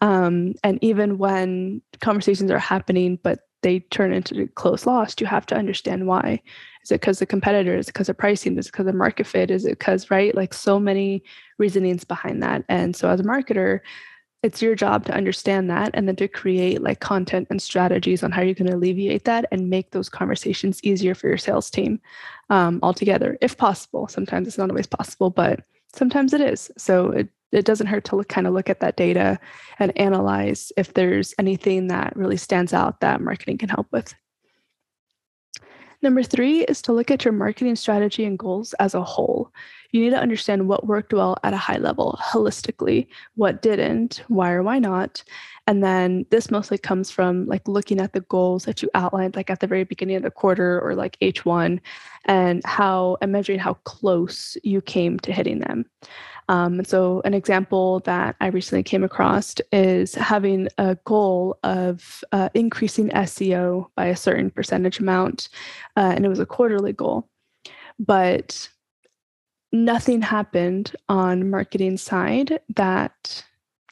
Um, 0.00 0.54
and 0.64 0.78
even 0.82 1.18
when 1.18 1.82
conversations 2.00 2.50
are 2.50 2.58
happening, 2.58 3.18
but 3.22 3.40
they 3.62 3.80
turn 3.80 4.12
into 4.12 4.46
close 4.48 4.86
lost, 4.86 5.20
you 5.20 5.26
have 5.26 5.46
to 5.46 5.56
understand 5.56 6.06
why. 6.06 6.40
Is 6.84 6.92
it 6.92 7.00
because 7.00 7.18
the 7.18 7.26
competitor? 7.26 7.76
Is 7.76 7.88
it 7.88 7.92
because 7.92 8.08
of 8.08 8.16
pricing? 8.16 8.56
Is 8.56 8.66
it 8.66 8.72
because 8.72 8.86
of 8.86 8.94
market 8.94 9.26
fit? 9.26 9.50
Is 9.50 9.64
it 9.64 9.78
because, 9.78 10.10
right? 10.10 10.34
Like 10.34 10.54
so 10.54 10.78
many 10.78 11.24
reasonings 11.58 12.04
behind 12.04 12.42
that. 12.42 12.64
And 12.68 12.94
so 12.94 13.08
as 13.08 13.20
a 13.20 13.24
marketer, 13.24 13.80
it's 14.42 14.62
your 14.62 14.74
job 14.74 15.04
to 15.04 15.14
understand 15.14 15.68
that 15.68 15.90
and 15.94 16.06
then 16.06 16.16
to 16.16 16.28
create 16.28 16.80
like 16.82 17.00
content 17.00 17.48
and 17.50 17.60
strategies 17.60 18.22
on 18.22 18.30
how 18.30 18.42
you 18.42 18.54
can 18.54 18.68
alleviate 18.68 19.24
that 19.24 19.46
and 19.50 19.68
make 19.68 19.90
those 19.90 20.08
conversations 20.08 20.82
easier 20.84 21.14
for 21.14 21.28
your 21.28 21.38
sales 21.38 21.70
team 21.70 22.00
um, 22.50 22.78
altogether 22.82 23.36
if 23.40 23.56
possible. 23.56 24.06
Sometimes 24.06 24.46
it's 24.46 24.58
not 24.58 24.70
always 24.70 24.86
possible 24.86 25.30
but 25.30 25.60
sometimes 25.92 26.32
it 26.32 26.40
is. 26.40 26.70
So 26.76 27.10
it, 27.10 27.28
it 27.50 27.64
doesn't 27.64 27.86
hurt 27.86 28.04
to 28.04 28.16
look, 28.16 28.28
kind 28.28 28.46
of 28.46 28.52
look 28.52 28.70
at 28.70 28.80
that 28.80 28.96
data 28.96 29.40
and 29.78 29.96
analyze 29.98 30.70
if 30.76 30.94
there's 30.94 31.34
anything 31.38 31.88
that 31.88 32.14
really 32.14 32.36
stands 32.36 32.72
out 32.72 33.00
that 33.00 33.20
marketing 33.20 33.58
can 33.58 33.70
help 33.70 33.88
with 33.90 34.14
Number 36.00 36.22
three 36.22 36.62
is 36.64 36.80
to 36.82 36.92
look 36.92 37.10
at 37.10 37.24
your 37.24 37.32
marketing 37.32 37.74
strategy 37.74 38.24
and 38.24 38.38
goals 38.38 38.72
as 38.74 38.94
a 38.94 39.02
whole. 39.02 39.52
You 39.90 40.00
need 40.00 40.10
to 40.10 40.20
understand 40.20 40.68
what 40.68 40.86
worked 40.86 41.12
well 41.12 41.36
at 41.42 41.54
a 41.54 41.56
high 41.56 41.78
level, 41.78 42.16
holistically, 42.22 43.08
what 43.34 43.62
didn't, 43.62 44.22
why 44.28 44.52
or 44.52 44.62
why 44.62 44.78
not. 44.78 45.24
And 45.66 45.82
then 45.82 46.24
this 46.30 46.52
mostly 46.52 46.78
comes 46.78 47.10
from 47.10 47.46
like 47.46 47.66
looking 47.66 48.00
at 48.00 48.12
the 48.12 48.20
goals 48.20 48.64
that 48.64 48.80
you 48.80 48.88
outlined, 48.94 49.34
like 49.34 49.50
at 49.50 49.58
the 49.58 49.66
very 49.66 49.84
beginning 49.84 50.16
of 50.16 50.22
the 50.22 50.30
quarter 50.30 50.80
or 50.80 50.94
like 50.94 51.18
H1, 51.20 51.80
and 52.26 52.62
how 52.64 53.16
and 53.20 53.32
measuring 53.32 53.58
how 53.58 53.74
close 53.84 54.56
you 54.62 54.80
came 54.80 55.18
to 55.20 55.32
hitting 55.32 55.58
them. 55.58 55.84
Um, 56.48 56.82
so, 56.84 57.20
an 57.24 57.34
example 57.34 58.00
that 58.00 58.36
I 58.40 58.46
recently 58.48 58.82
came 58.82 59.04
across 59.04 59.54
is 59.70 60.14
having 60.14 60.68
a 60.78 60.96
goal 61.04 61.58
of 61.62 62.24
uh, 62.32 62.48
increasing 62.54 63.10
SEO 63.10 63.88
by 63.96 64.06
a 64.06 64.16
certain 64.16 64.50
percentage 64.50 64.98
amount, 64.98 65.50
uh, 65.96 66.12
and 66.16 66.24
it 66.24 66.28
was 66.28 66.40
a 66.40 66.46
quarterly 66.46 66.94
goal. 66.94 67.28
But 67.98 68.68
nothing 69.72 70.22
happened 70.22 70.96
on 71.08 71.50
marketing 71.50 71.98
side 71.98 72.60
that 72.76 73.44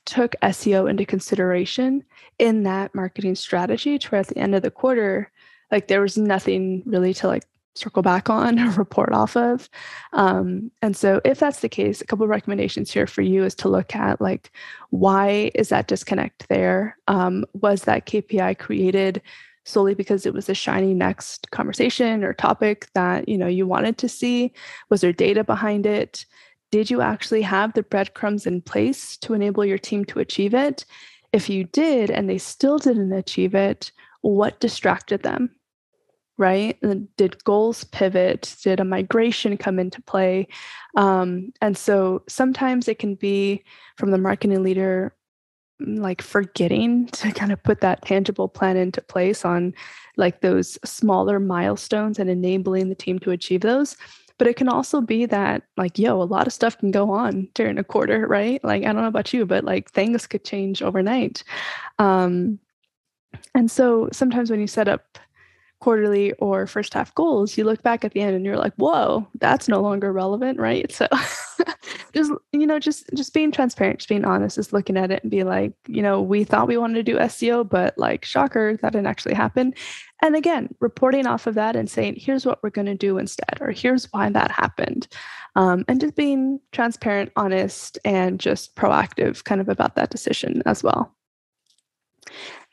took 0.06 0.34
SEO 0.42 0.88
into 0.88 1.04
consideration 1.04 2.02
in 2.38 2.62
that 2.62 2.94
marketing 2.94 3.34
strategy 3.34 3.98
to 3.98 4.08
where 4.08 4.20
at 4.20 4.28
the 4.28 4.38
end 4.38 4.54
of 4.54 4.62
the 4.62 4.70
quarter, 4.70 5.30
like 5.70 5.88
there 5.88 6.00
was 6.00 6.16
nothing 6.16 6.82
really 6.86 7.12
to 7.12 7.26
like 7.26 7.44
circle 7.78 8.02
back 8.02 8.28
on 8.30 8.58
or 8.60 8.70
report 8.72 9.12
off 9.12 9.36
of. 9.36 9.68
Um, 10.12 10.70
and 10.82 10.96
so 10.96 11.20
if 11.24 11.38
that's 11.38 11.60
the 11.60 11.68
case, 11.68 12.00
a 12.00 12.06
couple 12.06 12.24
of 12.24 12.30
recommendations 12.30 12.90
here 12.90 13.06
for 13.06 13.22
you 13.22 13.44
is 13.44 13.54
to 13.56 13.68
look 13.68 13.94
at 13.94 14.20
like 14.20 14.50
why 14.90 15.50
is 15.54 15.68
that 15.70 15.88
disconnect 15.88 16.48
there? 16.48 16.96
Um, 17.08 17.44
was 17.54 17.82
that 17.82 18.06
KPI 18.06 18.58
created 18.58 19.22
solely 19.64 19.94
because 19.94 20.26
it 20.26 20.32
was 20.32 20.48
a 20.48 20.54
shiny 20.54 20.94
next 20.94 21.50
conversation 21.50 22.22
or 22.22 22.32
topic 22.32 22.86
that 22.94 23.28
you 23.28 23.36
know 23.36 23.48
you 23.48 23.66
wanted 23.66 23.98
to 23.98 24.08
see? 24.08 24.52
Was 24.90 25.00
there 25.00 25.12
data 25.12 25.44
behind 25.44 25.86
it? 25.86 26.24
Did 26.70 26.90
you 26.90 27.00
actually 27.00 27.42
have 27.42 27.72
the 27.72 27.82
breadcrumbs 27.82 28.46
in 28.46 28.60
place 28.60 29.16
to 29.18 29.34
enable 29.34 29.64
your 29.64 29.78
team 29.78 30.04
to 30.06 30.18
achieve 30.18 30.54
it? 30.54 30.84
If 31.32 31.48
you 31.48 31.64
did 31.64 32.10
and 32.10 32.28
they 32.28 32.38
still 32.38 32.78
didn't 32.78 33.12
achieve 33.12 33.54
it, 33.54 33.92
what 34.22 34.58
distracted 34.60 35.22
them? 35.22 35.50
Right? 36.38 36.78
Did 37.16 37.42
goals 37.44 37.84
pivot? 37.84 38.56
Did 38.62 38.80
a 38.80 38.84
migration 38.84 39.56
come 39.56 39.78
into 39.78 40.02
play? 40.02 40.48
Um, 40.96 41.52
and 41.60 41.76
so 41.76 42.22
sometimes 42.28 42.88
it 42.88 42.98
can 42.98 43.14
be 43.14 43.64
from 43.96 44.10
the 44.10 44.18
marketing 44.18 44.62
leader 44.62 45.14
mm, 45.80 45.98
like 45.98 46.22
forgetting 46.22 47.06
to 47.12 47.32
kind 47.32 47.52
of 47.52 47.62
put 47.62 47.80
that 47.80 48.04
tangible 48.04 48.48
plan 48.48 48.76
into 48.76 49.00
place 49.02 49.44
on 49.44 49.74
like 50.16 50.40
those 50.40 50.78
smaller 50.84 51.38
milestones 51.38 52.18
and 52.18 52.30
enabling 52.30 52.88
the 52.88 52.94
team 52.94 53.18
to 53.20 53.30
achieve 53.30 53.60
those 53.60 53.96
but 54.38 54.46
it 54.46 54.56
can 54.56 54.68
also 54.68 55.00
be 55.00 55.26
that 55.26 55.62
like 55.76 55.98
yo 55.98 56.20
a 56.20 56.24
lot 56.24 56.46
of 56.46 56.52
stuff 56.52 56.78
can 56.78 56.90
go 56.90 57.10
on 57.10 57.48
during 57.54 57.78
a 57.78 57.84
quarter 57.84 58.26
right 58.26 58.62
like 58.64 58.82
i 58.82 58.86
don't 58.86 59.02
know 59.02 59.08
about 59.08 59.32
you 59.32 59.44
but 59.44 59.64
like 59.64 59.90
things 59.90 60.26
could 60.26 60.44
change 60.44 60.82
overnight 60.82 61.42
um 61.98 62.58
and 63.54 63.70
so 63.70 64.08
sometimes 64.12 64.50
when 64.50 64.60
you 64.60 64.66
set 64.66 64.88
up 64.88 65.18
quarterly 65.80 66.32
or 66.34 66.66
first 66.66 66.94
half 66.94 67.14
goals, 67.14 67.56
you 67.56 67.64
look 67.64 67.82
back 67.82 68.04
at 68.04 68.12
the 68.12 68.20
end 68.20 68.34
and 68.34 68.44
you're 68.44 68.56
like, 68.56 68.74
whoa, 68.76 69.26
that's 69.38 69.68
no 69.68 69.80
longer 69.80 70.12
relevant, 70.12 70.58
right? 70.58 70.90
So 70.90 71.06
just, 72.14 72.32
you 72.52 72.66
know, 72.66 72.78
just 72.78 73.08
just 73.14 73.34
being 73.34 73.52
transparent, 73.52 73.98
just 73.98 74.08
being 74.08 74.24
honest, 74.24 74.56
just 74.56 74.72
looking 74.72 74.96
at 74.96 75.10
it 75.10 75.22
and 75.22 75.30
be 75.30 75.44
like, 75.44 75.74
you 75.86 76.02
know, 76.02 76.20
we 76.20 76.44
thought 76.44 76.68
we 76.68 76.78
wanted 76.78 76.94
to 76.94 77.12
do 77.12 77.18
SEO, 77.18 77.68
but 77.68 77.96
like 77.98 78.24
shocker, 78.24 78.76
that 78.78 78.92
didn't 78.92 79.06
actually 79.06 79.34
happen. 79.34 79.74
And 80.22 80.34
again, 80.34 80.74
reporting 80.80 81.26
off 81.26 81.46
of 81.46 81.54
that 81.54 81.76
and 81.76 81.90
saying, 81.90 82.16
here's 82.16 82.46
what 82.46 82.62
we're 82.62 82.70
going 82.70 82.86
to 82.86 82.94
do 82.94 83.18
instead, 83.18 83.58
or 83.60 83.70
here's 83.70 84.06
why 84.12 84.30
that 84.30 84.50
happened. 84.50 85.08
Um, 85.56 85.84
and 85.88 86.00
just 86.00 86.16
being 86.16 86.60
transparent, 86.72 87.32
honest, 87.36 87.98
and 88.04 88.40
just 88.40 88.76
proactive 88.76 89.44
kind 89.44 89.60
of 89.60 89.68
about 89.68 89.94
that 89.96 90.10
decision 90.10 90.62
as 90.64 90.82
well. 90.82 91.14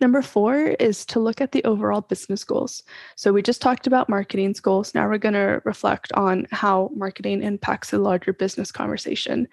Number 0.03 0.22
four 0.22 0.57
is 0.81 1.05
to 1.05 1.19
look 1.22 1.39
at 1.39 1.53
the 1.53 1.63
overall 1.63 2.01
business 2.01 2.43
goals. 2.43 2.83
So 3.15 3.31
we 3.31 3.41
just 3.41 3.62
talked 3.62 3.88
about 3.88 4.10
marketing's 4.10 4.60
goals. 4.60 4.93
Now 4.93 5.07
we're 5.07 5.17
going 5.17 5.33
to 5.33 5.62
reflect 5.63 6.12
on 6.12 6.45
how 6.51 6.91
marketing 6.93 7.41
impacts 7.41 7.91
the 7.91 8.00
larger 8.00 8.33
business 8.33 8.69
conversation. 8.69 9.48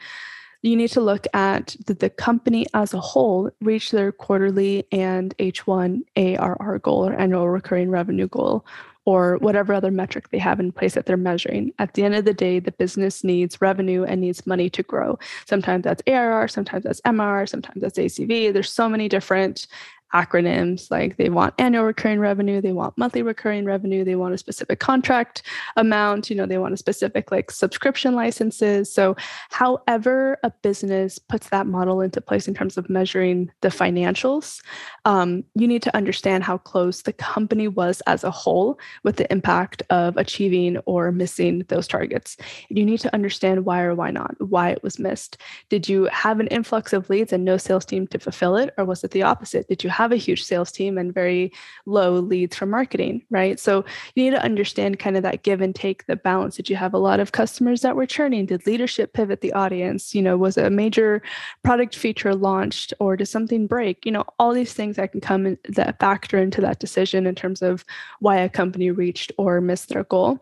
You 0.63 0.75
need 0.75 0.91
to 0.91 1.01
look 1.01 1.29
at 1.35 1.77
the, 1.87 2.11
company 2.11 2.67
as 2.75 2.93
a 2.93 3.01
whole 3.01 3.53
reach 3.61 3.93
their 3.93 4.11
quarterly 4.11 4.89
and 4.91 5.37
H1 5.37 6.01
ARR 6.17 6.81
goal 6.81 7.07
or 7.07 7.13
annual 7.13 7.49
recurring 7.49 7.89
revenue 7.89 8.27
goal 8.27 8.67
or 9.05 9.39
whatever 9.39 9.73
other 9.73 9.91
metric 9.91 10.31
they 10.31 10.39
have 10.39 10.61
in 10.61 10.73
place 10.73 10.95
that 10.95 11.07
they're 11.07 11.17
measuring. 11.17 11.73
At 11.79 11.95
the 11.95 12.03
end 12.03 12.15
of 12.15 12.25
the 12.25 12.35
day, 12.35 12.59
the 12.59 12.73
business 12.73 13.25
needs 13.25 13.61
revenue 13.61 14.05
and 14.05 14.21
needs 14.21 14.47
money 14.47 14.69
to 14.71 14.83
grow. 14.83 15.19
Sometimes 15.47 15.85
that's 15.85 16.03
ARR, 16.07 16.49
sometimes 16.49 16.85
that's 16.85 17.01
MR, 17.03 17.49
sometimes 17.49 17.81
that's 17.81 17.99
ACV. 17.99 18.53
There's 18.53 18.73
so 18.73 18.89
many 18.89 19.09
different 19.09 19.67
acronyms 20.15 20.91
like 20.91 21.17
they 21.17 21.29
want 21.29 21.55
annual 21.59 21.85
recurring 21.85 22.19
revenue 22.21 22.61
they 22.61 22.73
want 22.73 22.97
monthly 22.99 23.23
recurring 23.23 23.65
revenue 23.65 24.05
they 24.05 24.17
want 24.17 24.35
a 24.35 24.39
specific 24.39 24.81
contract 24.81 25.43
amount 25.77 26.31
you 26.31 26.37
know 26.37 26.47
they 26.47 26.59
want 26.59 26.75
a 26.75 26.77
specific 26.77 27.31
like 27.31 27.51
subscription 27.51 28.15
licenses. 28.15 28.93
So 28.93 29.17
however 29.51 30.39
a 30.43 30.51
business 30.63 31.19
puts 31.19 31.49
that 31.51 31.67
model 31.67 32.01
into 32.01 32.21
place 32.21 32.49
in 32.49 32.55
terms 32.55 32.77
of 32.77 32.91
measuring 32.91 33.51
the 33.61 33.69
financials 33.69 34.61
um, 35.05 35.45
you 35.55 35.67
need 35.67 35.83
to 35.83 35.97
understand 35.97 36.45
how 36.45 36.59
close 36.59 37.03
the 37.03 37.13
company 37.13 37.69
was 37.69 38.01
as 38.07 38.25
a 38.25 38.31
whole 38.31 38.79
with 39.05 39.17
the 39.17 39.31
impact 39.33 39.83
of 39.91 40.17
achieving 40.17 40.79
or 40.87 41.13
missing 41.13 41.65
those 41.69 41.89
targets. 41.89 42.37
You 42.69 42.85
need 42.85 43.01
to 43.01 43.15
understand 43.15 43.65
why 43.65 43.83
or 43.83 43.95
why 43.95 44.11
not 44.11 44.35
why 44.41 44.71
it 44.71 44.83
was 44.83 44.99
missed. 44.99 45.39
Did 45.69 45.89
you 45.89 46.05
have 46.07 46.41
an 46.41 46.47
influx 46.49 46.93
of 46.93 47.09
leads 47.11 47.33
and 47.33 47.45
no 47.45 47.57
sales 47.57 47.85
team 47.85 48.07
to 48.09 48.19
fulfill 48.19 48.57
it 48.57 48.75
or 48.77 48.85
was 48.85 49.05
it 49.05 49.11
the 49.13 49.23
opposite? 49.23 49.69
Did 49.69 49.85
you 49.85 49.91
have 50.01 50.13
a 50.13 50.17
huge 50.17 50.43
sales 50.43 50.73
team 50.73 50.97
and 50.97 51.13
very 51.13 51.53
low 51.85 52.15
leads 52.15 52.57
from 52.57 52.71
marketing, 52.71 53.23
right? 53.31 53.61
So 53.61 53.85
you 54.15 54.25
need 54.25 54.31
to 54.31 54.43
understand 54.43 54.99
kind 54.99 55.17
of 55.17 55.23
that 55.25 55.43
give 55.43 55.61
and 55.61 55.75
take, 55.75 56.07
the 56.07 56.17
balance. 56.17 56.57
Did 56.57 56.71
you 56.71 56.77
have 56.77 56.95
a 56.95 56.99
lot 56.99 57.21
of 57.21 57.33
customers 57.33 57.83
that 57.83 57.97
were 57.97 58.07
churning? 58.07 58.47
Did 58.47 58.67
leadership 58.67 59.13
pivot 59.13 59.43
the 59.43 59.53
audience? 59.53 60.15
You 60.15 60.23
know, 60.23 60.37
was 60.37 60.57
a 60.57 60.71
major 60.71 61.23
product 61.63 61.95
feature 61.95 62.35
launched 62.35 62.95
or 62.99 63.17
did 63.17 63.27
something 63.27 63.67
break? 63.67 64.07
You 64.07 64.13
know, 64.13 64.25
all 64.39 64.55
these 64.55 64.73
things 64.73 64.97
that 64.97 65.13
can 65.13 65.21
come 65.21 65.47
in, 65.47 65.59
that 65.69 65.99
factor 65.99 66.39
into 66.39 66.61
that 66.63 66.81
decision 66.81 67.27
in 67.27 67.35
terms 67.35 67.61
of 67.61 67.85
why 68.21 68.37
a 68.37 68.49
company 68.49 68.91
reached 68.91 69.33
or 69.37 69.61
missed 69.61 69.91
their 69.91 70.05
goal 70.05 70.41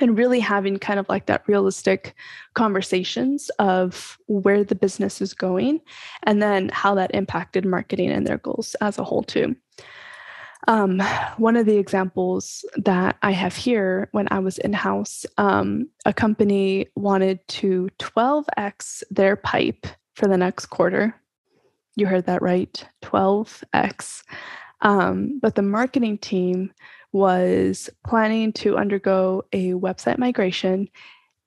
and 0.00 0.16
really 0.16 0.40
having 0.40 0.78
kind 0.78 1.00
of 1.00 1.08
like 1.08 1.26
that 1.26 1.42
realistic 1.46 2.14
conversations 2.54 3.50
of 3.58 4.18
where 4.26 4.62
the 4.62 4.74
business 4.74 5.20
is 5.20 5.34
going 5.34 5.80
and 6.24 6.40
then 6.42 6.70
how 6.72 6.94
that 6.94 7.14
impacted 7.14 7.64
marketing 7.64 8.10
and 8.10 8.26
their 8.26 8.38
goals 8.38 8.76
as 8.80 8.98
a 8.98 9.04
whole 9.04 9.22
too. 9.22 9.56
Um, 10.68 11.00
one 11.38 11.56
of 11.56 11.64
the 11.64 11.78
examples 11.78 12.66
that 12.76 13.16
i 13.22 13.30
have 13.30 13.56
here 13.56 14.10
when 14.12 14.28
i 14.30 14.38
was 14.38 14.58
in-house 14.58 15.24
um, 15.38 15.88
a 16.04 16.12
company 16.12 16.86
wanted 16.96 17.40
to 17.48 17.88
12x 17.98 19.02
their 19.10 19.36
pipe 19.36 19.86
for 20.14 20.28
the 20.28 20.36
next 20.36 20.66
quarter. 20.66 21.14
You 21.96 22.06
heard 22.06 22.26
that 22.26 22.42
right 22.42 22.84
12x 23.02 24.22
um, 24.82 25.38
but 25.40 25.54
the 25.54 25.62
marketing 25.62 26.18
team 26.18 26.72
was 27.12 27.90
planning 28.06 28.52
to 28.52 28.76
undergo 28.76 29.44
a 29.52 29.72
website 29.72 30.18
migration 30.18 30.88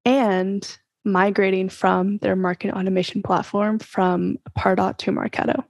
and 0.06 0.78
migrating 1.06 1.70
from 1.70 2.18
their 2.20 2.36
marketing 2.36 2.76
automation 2.76 3.22
platform 3.22 3.80
from 3.80 4.38
Pardot 4.58 4.98
to 4.98 5.12
Marketo. 5.12 5.64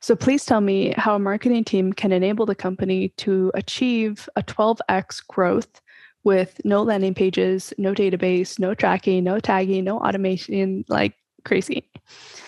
So 0.00 0.14
please 0.14 0.44
tell 0.44 0.60
me 0.60 0.94
how 0.96 1.16
a 1.16 1.18
marketing 1.18 1.64
team 1.64 1.92
can 1.92 2.12
enable 2.12 2.46
the 2.46 2.54
company 2.54 3.08
to 3.18 3.50
achieve 3.54 4.28
a 4.36 4.42
12x 4.42 5.26
growth 5.26 5.80
with 6.22 6.60
no 6.64 6.82
landing 6.82 7.14
pages, 7.14 7.72
no 7.78 7.94
database, 7.94 8.58
no 8.58 8.74
tracking, 8.74 9.24
no 9.24 9.40
tagging, 9.40 9.84
no 9.84 9.98
automation, 9.98 10.84
like 10.88 11.14
crazy. 11.44 11.90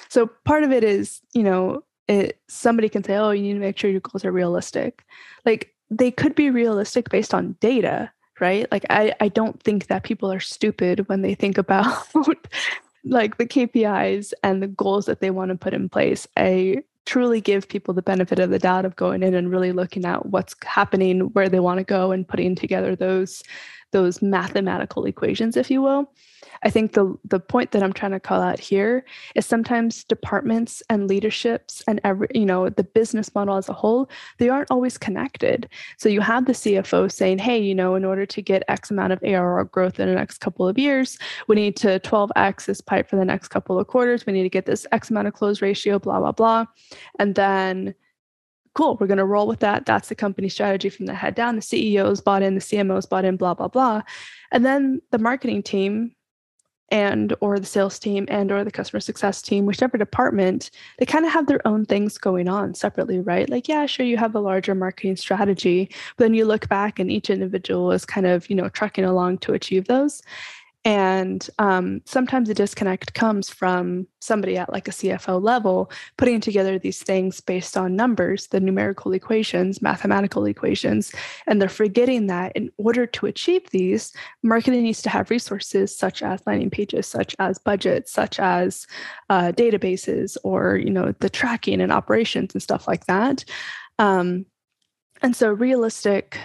So 0.08 0.28
part 0.44 0.64
of 0.64 0.72
it 0.72 0.84
is, 0.84 1.20
you 1.32 1.42
know, 1.42 1.82
it, 2.08 2.40
somebody 2.48 2.88
can 2.88 3.04
say, 3.04 3.16
oh, 3.16 3.30
you 3.30 3.42
need 3.42 3.54
to 3.54 3.60
make 3.60 3.78
sure 3.78 3.90
your 3.90 4.00
goals 4.00 4.24
are 4.24 4.32
realistic. 4.32 5.04
Like 5.44 5.74
they 5.90 6.10
could 6.10 6.34
be 6.34 6.50
realistic 6.50 7.10
based 7.10 7.34
on 7.34 7.56
data, 7.60 8.10
right? 8.40 8.66
Like 8.72 8.86
I, 8.90 9.14
I 9.20 9.28
don't 9.28 9.62
think 9.62 9.86
that 9.86 10.04
people 10.04 10.32
are 10.32 10.40
stupid 10.40 11.08
when 11.08 11.22
they 11.22 11.34
think 11.34 11.58
about 11.58 12.06
like 13.04 13.36
the 13.36 13.46
KPIs 13.46 14.32
and 14.42 14.62
the 14.62 14.66
goals 14.66 15.06
that 15.06 15.20
they 15.20 15.30
want 15.30 15.50
to 15.50 15.56
put 15.56 15.74
in 15.74 15.88
place. 15.88 16.26
I 16.36 16.82
truly 17.04 17.40
give 17.40 17.68
people 17.68 17.94
the 17.94 18.02
benefit 18.02 18.38
of 18.38 18.50
the 18.50 18.58
doubt 18.58 18.84
of 18.84 18.96
going 18.96 19.22
in 19.22 19.34
and 19.34 19.50
really 19.50 19.72
looking 19.72 20.04
at 20.04 20.26
what's 20.26 20.54
happening, 20.62 21.20
where 21.32 21.48
they 21.48 21.60
want 21.60 21.78
to 21.78 21.84
go 21.84 22.12
and 22.12 22.28
putting 22.28 22.54
together 22.54 22.96
those 22.96 23.42
those 23.92 24.20
mathematical 24.20 25.06
equations, 25.06 25.56
if 25.56 25.70
you 25.70 25.80
will. 25.80 26.12
I 26.62 26.70
think 26.70 26.92
the 26.92 27.16
the 27.24 27.40
point 27.40 27.72
that 27.72 27.82
I'm 27.82 27.92
trying 27.92 28.12
to 28.12 28.20
call 28.20 28.40
out 28.40 28.58
here 28.58 29.04
is 29.34 29.46
sometimes 29.46 30.04
departments 30.04 30.82
and 30.88 31.08
leaderships 31.08 31.82
and 31.86 32.00
every 32.04 32.28
you 32.34 32.46
know 32.46 32.68
the 32.68 32.84
business 32.84 33.34
model 33.34 33.56
as 33.56 33.68
a 33.68 33.72
whole 33.72 34.10
they 34.38 34.48
aren't 34.48 34.70
always 34.70 34.98
connected. 34.98 35.68
So 35.96 36.08
you 36.08 36.20
have 36.20 36.46
the 36.46 36.52
CFO 36.52 37.10
saying, 37.10 37.38
"Hey, 37.38 37.58
you 37.58 37.74
know, 37.74 37.94
in 37.94 38.04
order 38.04 38.26
to 38.26 38.42
get 38.42 38.64
X 38.68 38.90
amount 38.90 39.12
of 39.12 39.22
ARR 39.22 39.64
growth 39.64 40.00
in 40.00 40.08
the 40.08 40.14
next 40.14 40.38
couple 40.38 40.68
of 40.68 40.78
years, 40.78 41.18
we 41.46 41.56
need 41.56 41.76
to 41.76 42.00
12x 42.00 42.66
this 42.66 42.80
pipe 42.80 43.08
for 43.08 43.16
the 43.16 43.24
next 43.24 43.48
couple 43.48 43.78
of 43.78 43.86
quarters. 43.86 44.26
We 44.26 44.32
need 44.32 44.44
to 44.44 44.48
get 44.48 44.66
this 44.66 44.86
X 44.92 45.10
amount 45.10 45.28
of 45.28 45.34
close 45.34 45.62
ratio, 45.62 45.98
blah 45.98 46.20
blah 46.20 46.32
blah," 46.32 46.66
and 47.18 47.34
then 47.34 47.94
cool, 48.74 48.96
we're 49.00 49.08
going 49.08 49.18
to 49.18 49.24
roll 49.24 49.48
with 49.48 49.58
that. 49.58 49.86
That's 49.86 50.08
the 50.08 50.14
company 50.14 50.48
strategy 50.48 50.88
from 50.88 51.06
the 51.06 51.14
head 51.14 51.34
down. 51.34 51.56
The 51.56 51.62
CEO's 51.62 52.20
bought 52.20 52.42
in, 52.42 52.54
the 52.54 52.60
CMO's 52.60 53.06
bought 53.06 53.24
in, 53.24 53.36
blah, 53.36 53.54
blah, 53.54 53.66
blah. 53.66 54.02
And 54.52 54.64
then 54.64 55.02
the 55.10 55.18
marketing 55.18 55.64
team 55.64 56.12
and 56.90 57.34
or 57.40 57.58
the 57.58 57.66
sales 57.66 57.98
team 57.98 58.24
and 58.28 58.50
or 58.50 58.64
the 58.64 58.70
customer 58.70 59.00
success 59.00 59.42
team 59.42 59.66
whichever 59.66 59.98
department 59.98 60.70
they 60.98 61.06
kind 61.06 61.24
of 61.24 61.32
have 61.32 61.46
their 61.46 61.66
own 61.66 61.84
things 61.84 62.16
going 62.18 62.48
on 62.48 62.74
separately 62.74 63.20
right? 63.20 63.48
Like 63.50 63.68
yeah 63.68 63.86
sure 63.86 64.06
you 64.06 64.16
have 64.16 64.34
a 64.34 64.40
larger 64.40 64.74
marketing 64.74 65.16
strategy 65.16 65.90
but 66.16 66.24
then 66.24 66.34
you 66.34 66.44
look 66.44 66.68
back 66.68 66.98
and 66.98 67.10
each 67.10 67.30
individual 67.30 67.92
is 67.92 68.04
kind 68.04 68.26
of 68.26 68.48
you 68.48 68.56
know 68.56 68.68
trucking 68.68 69.04
along 69.04 69.38
to 69.38 69.52
achieve 69.52 69.86
those 69.86 70.22
and 70.88 71.50
um, 71.58 72.00
sometimes 72.06 72.48
the 72.48 72.54
disconnect 72.54 73.12
comes 73.12 73.50
from 73.50 74.06
somebody 74.22 74.56
at 74.56 74.72
like 74.72 74.88
a 74.88 74.90
CFO 74.90 75.38
level 75.38 75.92
putting 76.16 76.40
together 76.40 76.78
these 76.78 77.02
things 77.02 77.42
based 77.42 77.76
on 77.76 77.94
numbers, 77.94 78.46
the 78.46 78.58
numerical 78.58 79.12
equations, 79.12 79.82
mathematical 79.82 80.46
equations. 80.46 81.12
And 81.46 81.60
they're 81.60 81.68
forgetting 81.68 82.28
that 82.28 82.52
in 82.56 82.70
order 82.78 83.04
to 83.04 83.26
achieve 83.26 83.68
these, 83.68 84.14
marketing 84.42 84.82
needs 84.82 85.02
to 85.02 85.10
have 85.10 85.28
resources 85.28 85.94
such 85.94 86.22
as 86.22 86.40
landing 86.46 86.70
pages, 86.70 87.06
such 87.06 87.36
as 87.38 87.58
budgets, 87.58 88.10
such 88.10 88.40
as 88.40 88.86
uh, 89.28 89.52
databases, 89.54 90.38
or 90.42 90.78
you 90.78 90.88
know 90.88 91.14
the 91.20 91.28
tracking 91.28 91.82
and 91.82 91.92
operations 91.92 92.54
and 92.54 92.62
stuff 92.62 92.88
like 92.88 93.04
that. 93.04 93.44
Um, 93.98 94.46
and 95.20 95.36
so 95.36 95.52
realistic 95.52 96.38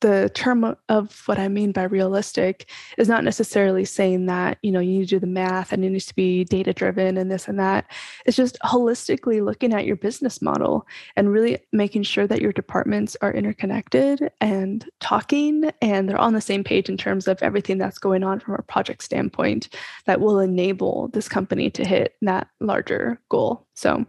the 0.00 0.30
term 0.34 0.76
of 0.88 1.22
what 1.26 1.38
I 1.38 1.48
mean 1.48 1.72
by 1.72 1.84
realistic 1.84 2.70
is 2.96 3.08
not 3.08 3.24
necessarily 3.24 3.84
saying 3.84 4.26
that, 4.26 4.58
you 4.62 4.70
know, 4.70 4.80
you 4.80 4.98
need 4.98 5.08
to 5.08 5.16
do 5.16 5.20
the 5.20 5.26
math 5.26 5.72
and 5.72 5.84
it 5.84 5.90
needs 5.90 6.06
to 6.06 6.14
be 6.14 6.44
data 6.44 6.72
driven 6.72 7.16
and 7.16 7.30
this 7.30 7.48
and 7.48 7.58
that. 7.58 7.86
It's 8.24 8.36
just 8.36 8.58
holistically 8.64 9.44
looking 9.44 9.74
at 9.74 9.86
your 9.86 9.96
business 9.96 10.40
model 10.40 10.86
and 11.16 11.32
really 11.32 11.58
making 11.72 12.04
sure 12.04 12.26
that 12.26 12.40
your 12.40 12.52
departments 12.52 13.16
are 13.20 13.32
interconnected 13.32 14.30
and 14.40 14.88
talking 15.00 15.70
and 15.82 16.08
they're 16.08 16.18
on 16.18 16.34
the 16.34 16.40
same 16.40 16.62
page 16.62 16.88
in 16.88 16.96
terms 16.96 17.26
of 17.26 17.42
everything 17.42 17.78
that's 17.78 17.98
going 17.98 18.22
on 18.22 18.40
from 18.40 18.54
a 18.54 18.62
project 18.62 19.02
standpoint 19.02 19.68
that 20.06 20.20
will 20.20 20.38
enable 20.38 21.08
this 21.08 21.28
company 21.28 21.70
to 21.70 21.84
hit 21.84 22.14
that 22.22 22.48
larger 22.60 23.20
goal. 23.28 23.66
So, 23.74 24.06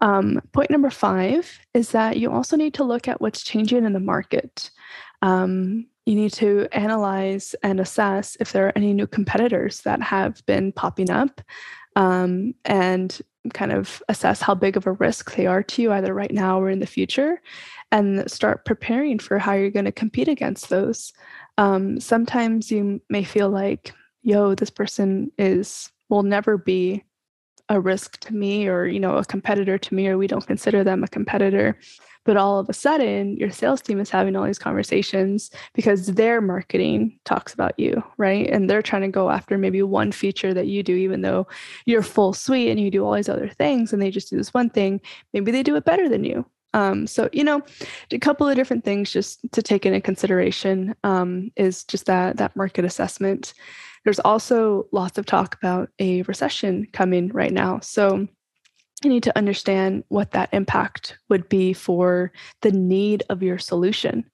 um, 0.00 0.40
point 0.52 0.70
number 0.70 0.90
five 0.90 1.58
is 1.74 1.90
that 1.90 2.18
you 2.18 2.30
also 2.30 2.56
need 2.56 2.74
to 2.74 2.84
look 2.84 3.08
at 3.08 3.20
what's 3.20 3.42
changing 3.42 3.84
in 3.84 3.92
the 3.92 4.00
market. 4.00 4.70
Um, 5.22 5.86
you 6.04 6.14
need 6.14 6.32
to 6.34 6.68
analyze 6.72 7.54
and 7.62 7.80
assess 7.80 8.36
if 8.38 8.52
there 8.52 8.66
are 8.66 8.72
any 8.76 8.92
new 8.92 9.06
competitors 9.06 9.80
that 9.80 10.00
have 10.02 10.44
been 10.46 10.72
popping 10.72 11.10
up 11.10 11.40
um, 11.96 12.54
and 12.64 13.20
kind 13.54 13.72
of 13.72 14.02
assess 14.08 14.40
how 14.40 14.54
big 14.54 14.76
of 14.76 14.86
a 14.86 14.92
risk 14.92 15.34
they 15.34 15.46
are 15.46 15.62
to 15.62 15.82
you, 15.82 15.92
either 15.92 16.14
right 16.14 16.32
now 16.32 16.60
or 16.60 16.70
in 16.70 16.78
the 16.78 16.86
future, 16.86 17.40
and 17.90 18.30
start 18.30 18.64
preparing 18.64 19.18
for 19.18 19.38
how 19.38 19.54
you're 19.54 19.70
going 19.70 19.84
to 19.84 19.92
compete 19.92 20.28
against 20.28 20.68
those. 20.68 21.12
Um, 21.58 21.98
sometimes 22.00 22.70
you 22.70 23.00
may 23.08 23.24
feel 23.24 23.48
like, 23.48 23.92
yo, 24.22 24.54
this 24.54 24.70
person 24.70 25.32
is 25.38 25.90
will 26.08 26.22
never 26.22 26.56
be 26.56 27.02
a 27.68 27.80
risk 27.80 28.20
to 28.20 28.34
me 28.34 28.68
or 28.68 28.86
you 28.86 29.00
know 29.00 29.16
a 29.16 29.24
competitor 29.24 29.78
to 29.78 29.94
me 29.94 30.08
or 30.08 30.18
we 30.18 30.26
don't 30.26 30.46
consider 30.46 30.84
them 30.84 31.02
a 31.02 31.08
competitor. 31.08 31.78
But 32.24 32.36
all 32.36 32.58
of 32.58 32.68
a 32.68 32.72
sudden 32.72 33.36
your 33.36 33.50
sales 33.52 33.80
team 33.80 34.00
is 34.00 34.10
having 34.10 34.34
all 34.34 34.44
these 34.44 34.58
conversations 34.58 35.50
because 35.74 36.06
their 36.06 36.40
marketing 36.40 37.18
talks 37.24 37.54
about 37.54 37.78
you 37.78 38.02
right? 38.16 38.48
And 38.48 38.68
they're 38.68 38.82
trying 38.82 39.02
to 39.02 39.08
go 39.08 39.30
after 39.30 39.58
maybe 39.58 39.82
one 39.82 40.12
feature 40.12 40.52
that 40.54 40.66
you 40.66 40.82
do 40.82 40.94
even 40.94 41.22
though 41.22 41.46
you're 41.86 42.02
full 42.02 42.32
suite 42.32 42.68
and 42.68 42.80
you 42.80 42.90
do 42.90 43.04
all 43.04 43.14
these 43.14 43.28
other 43.28 43.48
things 43.48 43.92
and 43.92 44.02
they 44.02 44.10
just 44.10 44.30
do 44.30 44.36
this 44.36 44.54
one 44.54 44.70
thing 44.70 45.00
maybe 45.32 45.52
they 45.52 45.62
do 45.62 45.76
it 45.76 45.84
better 45.84 46.08
than 46.08 46.24
you. 46.24 46.44
Um, 46.74 47.06
so 47.06 47.28
you 47.32 47.42
know 47.42 47.62
a 48.10 48.18
couple 48.18 48.48
of 48.48 48.56
different 48.56 48.84
things 48.84 49.10
just 49.10 49.40
to 49.52 49.62
take 49.62 49.86
into 49.86 50.00
consideration 50.00 50.94
um, 51.04 51.50
is 51.56 51.84
just 51.84 52.06
that 52.06 52.36
that 52.36 52.54
market 52.54 52.84
assessment 52.84 53.54
there's 54.06 54.20
also 54.20 54.86
lots 54.92 55.18
of 55.18 55.26
talk 55.26 55.56
about 55.56 55.90
a 55.98 56.22
recession 56.22 56.86
coming 56.92 57.26
right 57.30 57.52
now. 57.52 57.80
So 57.80 58.28
you 59.02 59.10
need 59.10 59.24
to 59.24 59.36
understand 59.36 60.04
what 60.08 60.30
that 60.30 60.48
impact 60.52 61.18
would 61.28 61.48
be 61.48 61.72
for 61.72 62.30
the 62.62 62.70
need 62.70 63.24
of 63.30 63.42
your 63.42 63.58
solution 63.58 64.24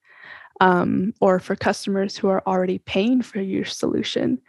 um, 0.61 1.15
or 1.23 1.41
for 1.41 1.57
customers 1.57 2.19
who 2.19 2.29
are 2.29 2.43
already 2.47 2.81
paying 2.81 3.23
for 3.23 3.41
your 3.41 3.65
solution. 3.65 4.43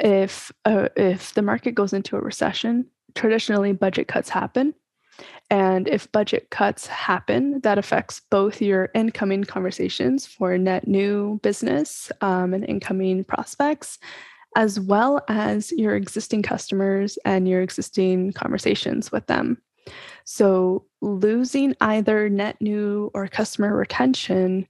If, 0.00 0.50
uh, 0.64 0.88
if 0.96 1.34
the 1.34 1.42
market 1.42 1.76
goes 1.76 1.92
into 1.92 2.16
a 2.16 2.20
recession, 2.20 2.84
traditionally 3.14 3.72
budget 3.72 4.08
cuts 4.08 4.28
happen. 4.28 4.74
And 5.50 5.86
if 5.86 6.10
budget 6.10 6.50
cuts 6.50 6.88
happen, 6.88 7.60
that 7.60 7.78
affects 7.78 8.22
both 8.28 8.60
your 8.60 8.90
incoming 8.92 9.44
conversations 9.44 10.26
for 10.26 10.58
net 10.58 10.88
new 10.88 11.38
business 11.44 12.10
um, 12.22 12.54
and 12.54 12.64
incoming 12.68 13.22
prospects, 13.22 14.00
as 14.58 14.80
well 14.80 15.22
as 15.28 15.70
your 15.70 15.94
existing 15.94 16.42
customers 16.42 17.16
and 17.24 17.48
your 17.48 17.62
existing 17.62 18.32
conversations 18.32 19.12
with 19.12 19.24
them. 19.28 19.56
So, 20.24 20.84
losing 21.00 21.76
either 21.80 22.28
net 22.28 22.60
new 22.60 23.08
or 23.14 23.28
customer 23.28 23.74
retention 23.74 24.66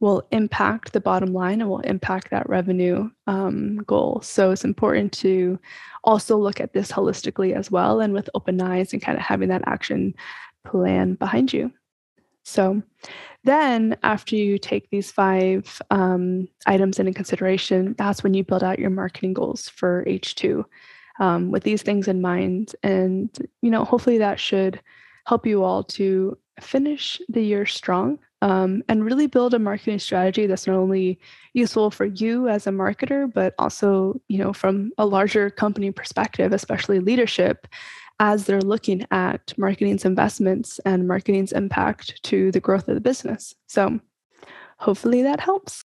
will 0.00 0.26
impact 0.32 0.92
the 0.92 1.00
bottom 1.00 1.32
line 1.32 1.60
and 1.60 1.70
will 1.70 1.80
impact 1.80 2.30
that 2.30 2.48
revenue 2.48 3.08
um, 3.28 3.76
goal. 3.86 4.20
So, 4.24 4.50
it's 4.50 4.64
important 4.64 5.12
to 5.14 5.58
also 6.02 6.36
look 6.36 6.60
at 6.60 6.72
this 6.72 6.90
holistically 6.90 7.54
as 7.54 7.70
well 7.70 8.00
and 8.00 8.12
with 8.12 8.28
open 8.34 8.60
eyes 8.60 8.92
and 8.92 9.00
kind 9.00 9.16
of 9.16 9.22
having 9.22 9.50
that 9.50 9.62
action 9.66 10.14
plan 10.66 11.14
behind 11.14 11.52
you. 11.52 11.72
So, 12.48 12.82
then 13.44 13.96
after 14.02 14.36
you 14.36 14.58
take 14.58 14.90
these 14.90 15.10
five 15.10 15.80
um, 15.90 16.48
items 16.66 16.98
into 16.98 17.12
consideration, 17.12 17.94
that's 17.96 18.22
when 18.22 18.34
you 18.34 18.44
build 18.44 18.64
out 18.64 18.78
your 18.78 18.90
marketing 18.90 19.32
goals 19.32 19.68
for 19.68 20.04
H2 20.06 20.64
um, 21.20 21.50
with 21.50 21.62
these 21.62 21.82
things 21.82 22.08
in 22.08 22.20
mind. 22.20 22.74
And, 22.82 23.30
you 23.62 23.70
know, 23.70 23.84
hopefully 23.84 24.18
that 24.18 24.40
should 24.40 24.80
help 25.26 25.46
you 25.46 25.62
all 25.62 25.84
to 25.84 26.36
finish 26.60 27.20
the 27.28 27.42
year 27.42 27.64
strong 27.64 28.18
um, 28.42 28.82
and 28.88 29.04
really 29.04 29.26
build 29.26 29.54
a 29.54 29.58
marketing 29.58 29.98
strategy 29.98 30.46
that's 30.46 30.66
not 30.66 30.76
only 30.76 31.18
useful 31.54 31.90
for 31.90 32.06
you 32.06 32.48
as 32.48 32.66
a 32.66 32.70
marketer, 32.70 33.32
but 33.32 33.54
also, 33.58 34.20
you 34.28 34.38
know, 34.38 34.52
from 34.52 34.90
a 34.98 35.06
larger 35.06 35.50
company 35.50 35.90
perspective, 35.90 36.52
especially 36.52 37.00
leadership, 37.00 37.66
as 38.20 38.44
they're 38.44 38.60
looking 38.60 39.06
at 39.10 39.52
marketing's 39.56 40.04
investments 40.04 40.78
and 40.84 41.06
marketing's 41.06 41.52
impact 41.52 42.22
to 42.24 42.50
the 42.52 42.60
growth 42.60 42.88
of 42.88 42.94
the 42.94 43.00
business. 43.00 43.54
So 43.66 44.00
hopefully 44.78 45.22
that 45.22 45.40
helps. 45.40 45.84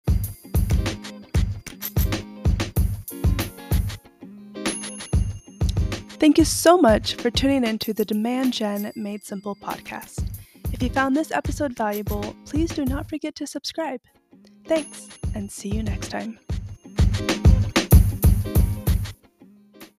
Thank 6.20 6.38
you 6.38 6.46
so 6.46 6.78
much 6.78 7.16
for 7.16 7.30
tuning 7.30 7.66
in 7.66 7.80
to 7.80 7.94
the 7.94 8.06
Demand 8.06 8.54
Gen 8.54 8.94
Made 8.96 9.26
Simple 9.26 9.58
podcast. 9.58 10.26
If 10.72 10.82
you 10.82 10.90
found 10.90 11.18
this 11.18 11.32
episode 11.32 11.76
valuable, 11.76 12.34
please 12.46 12.72
do 12.72 12.86
not 12.86 13.10
forget 13.10 13.36
to 13.36 13.46
subscribe. 13.46 14.00
Thanks, 14.66 15.10
and 15.36 15.52
see 15.52 15.68
you 15.70 15.84
next 15.84 16.10
time. 16.10 16.40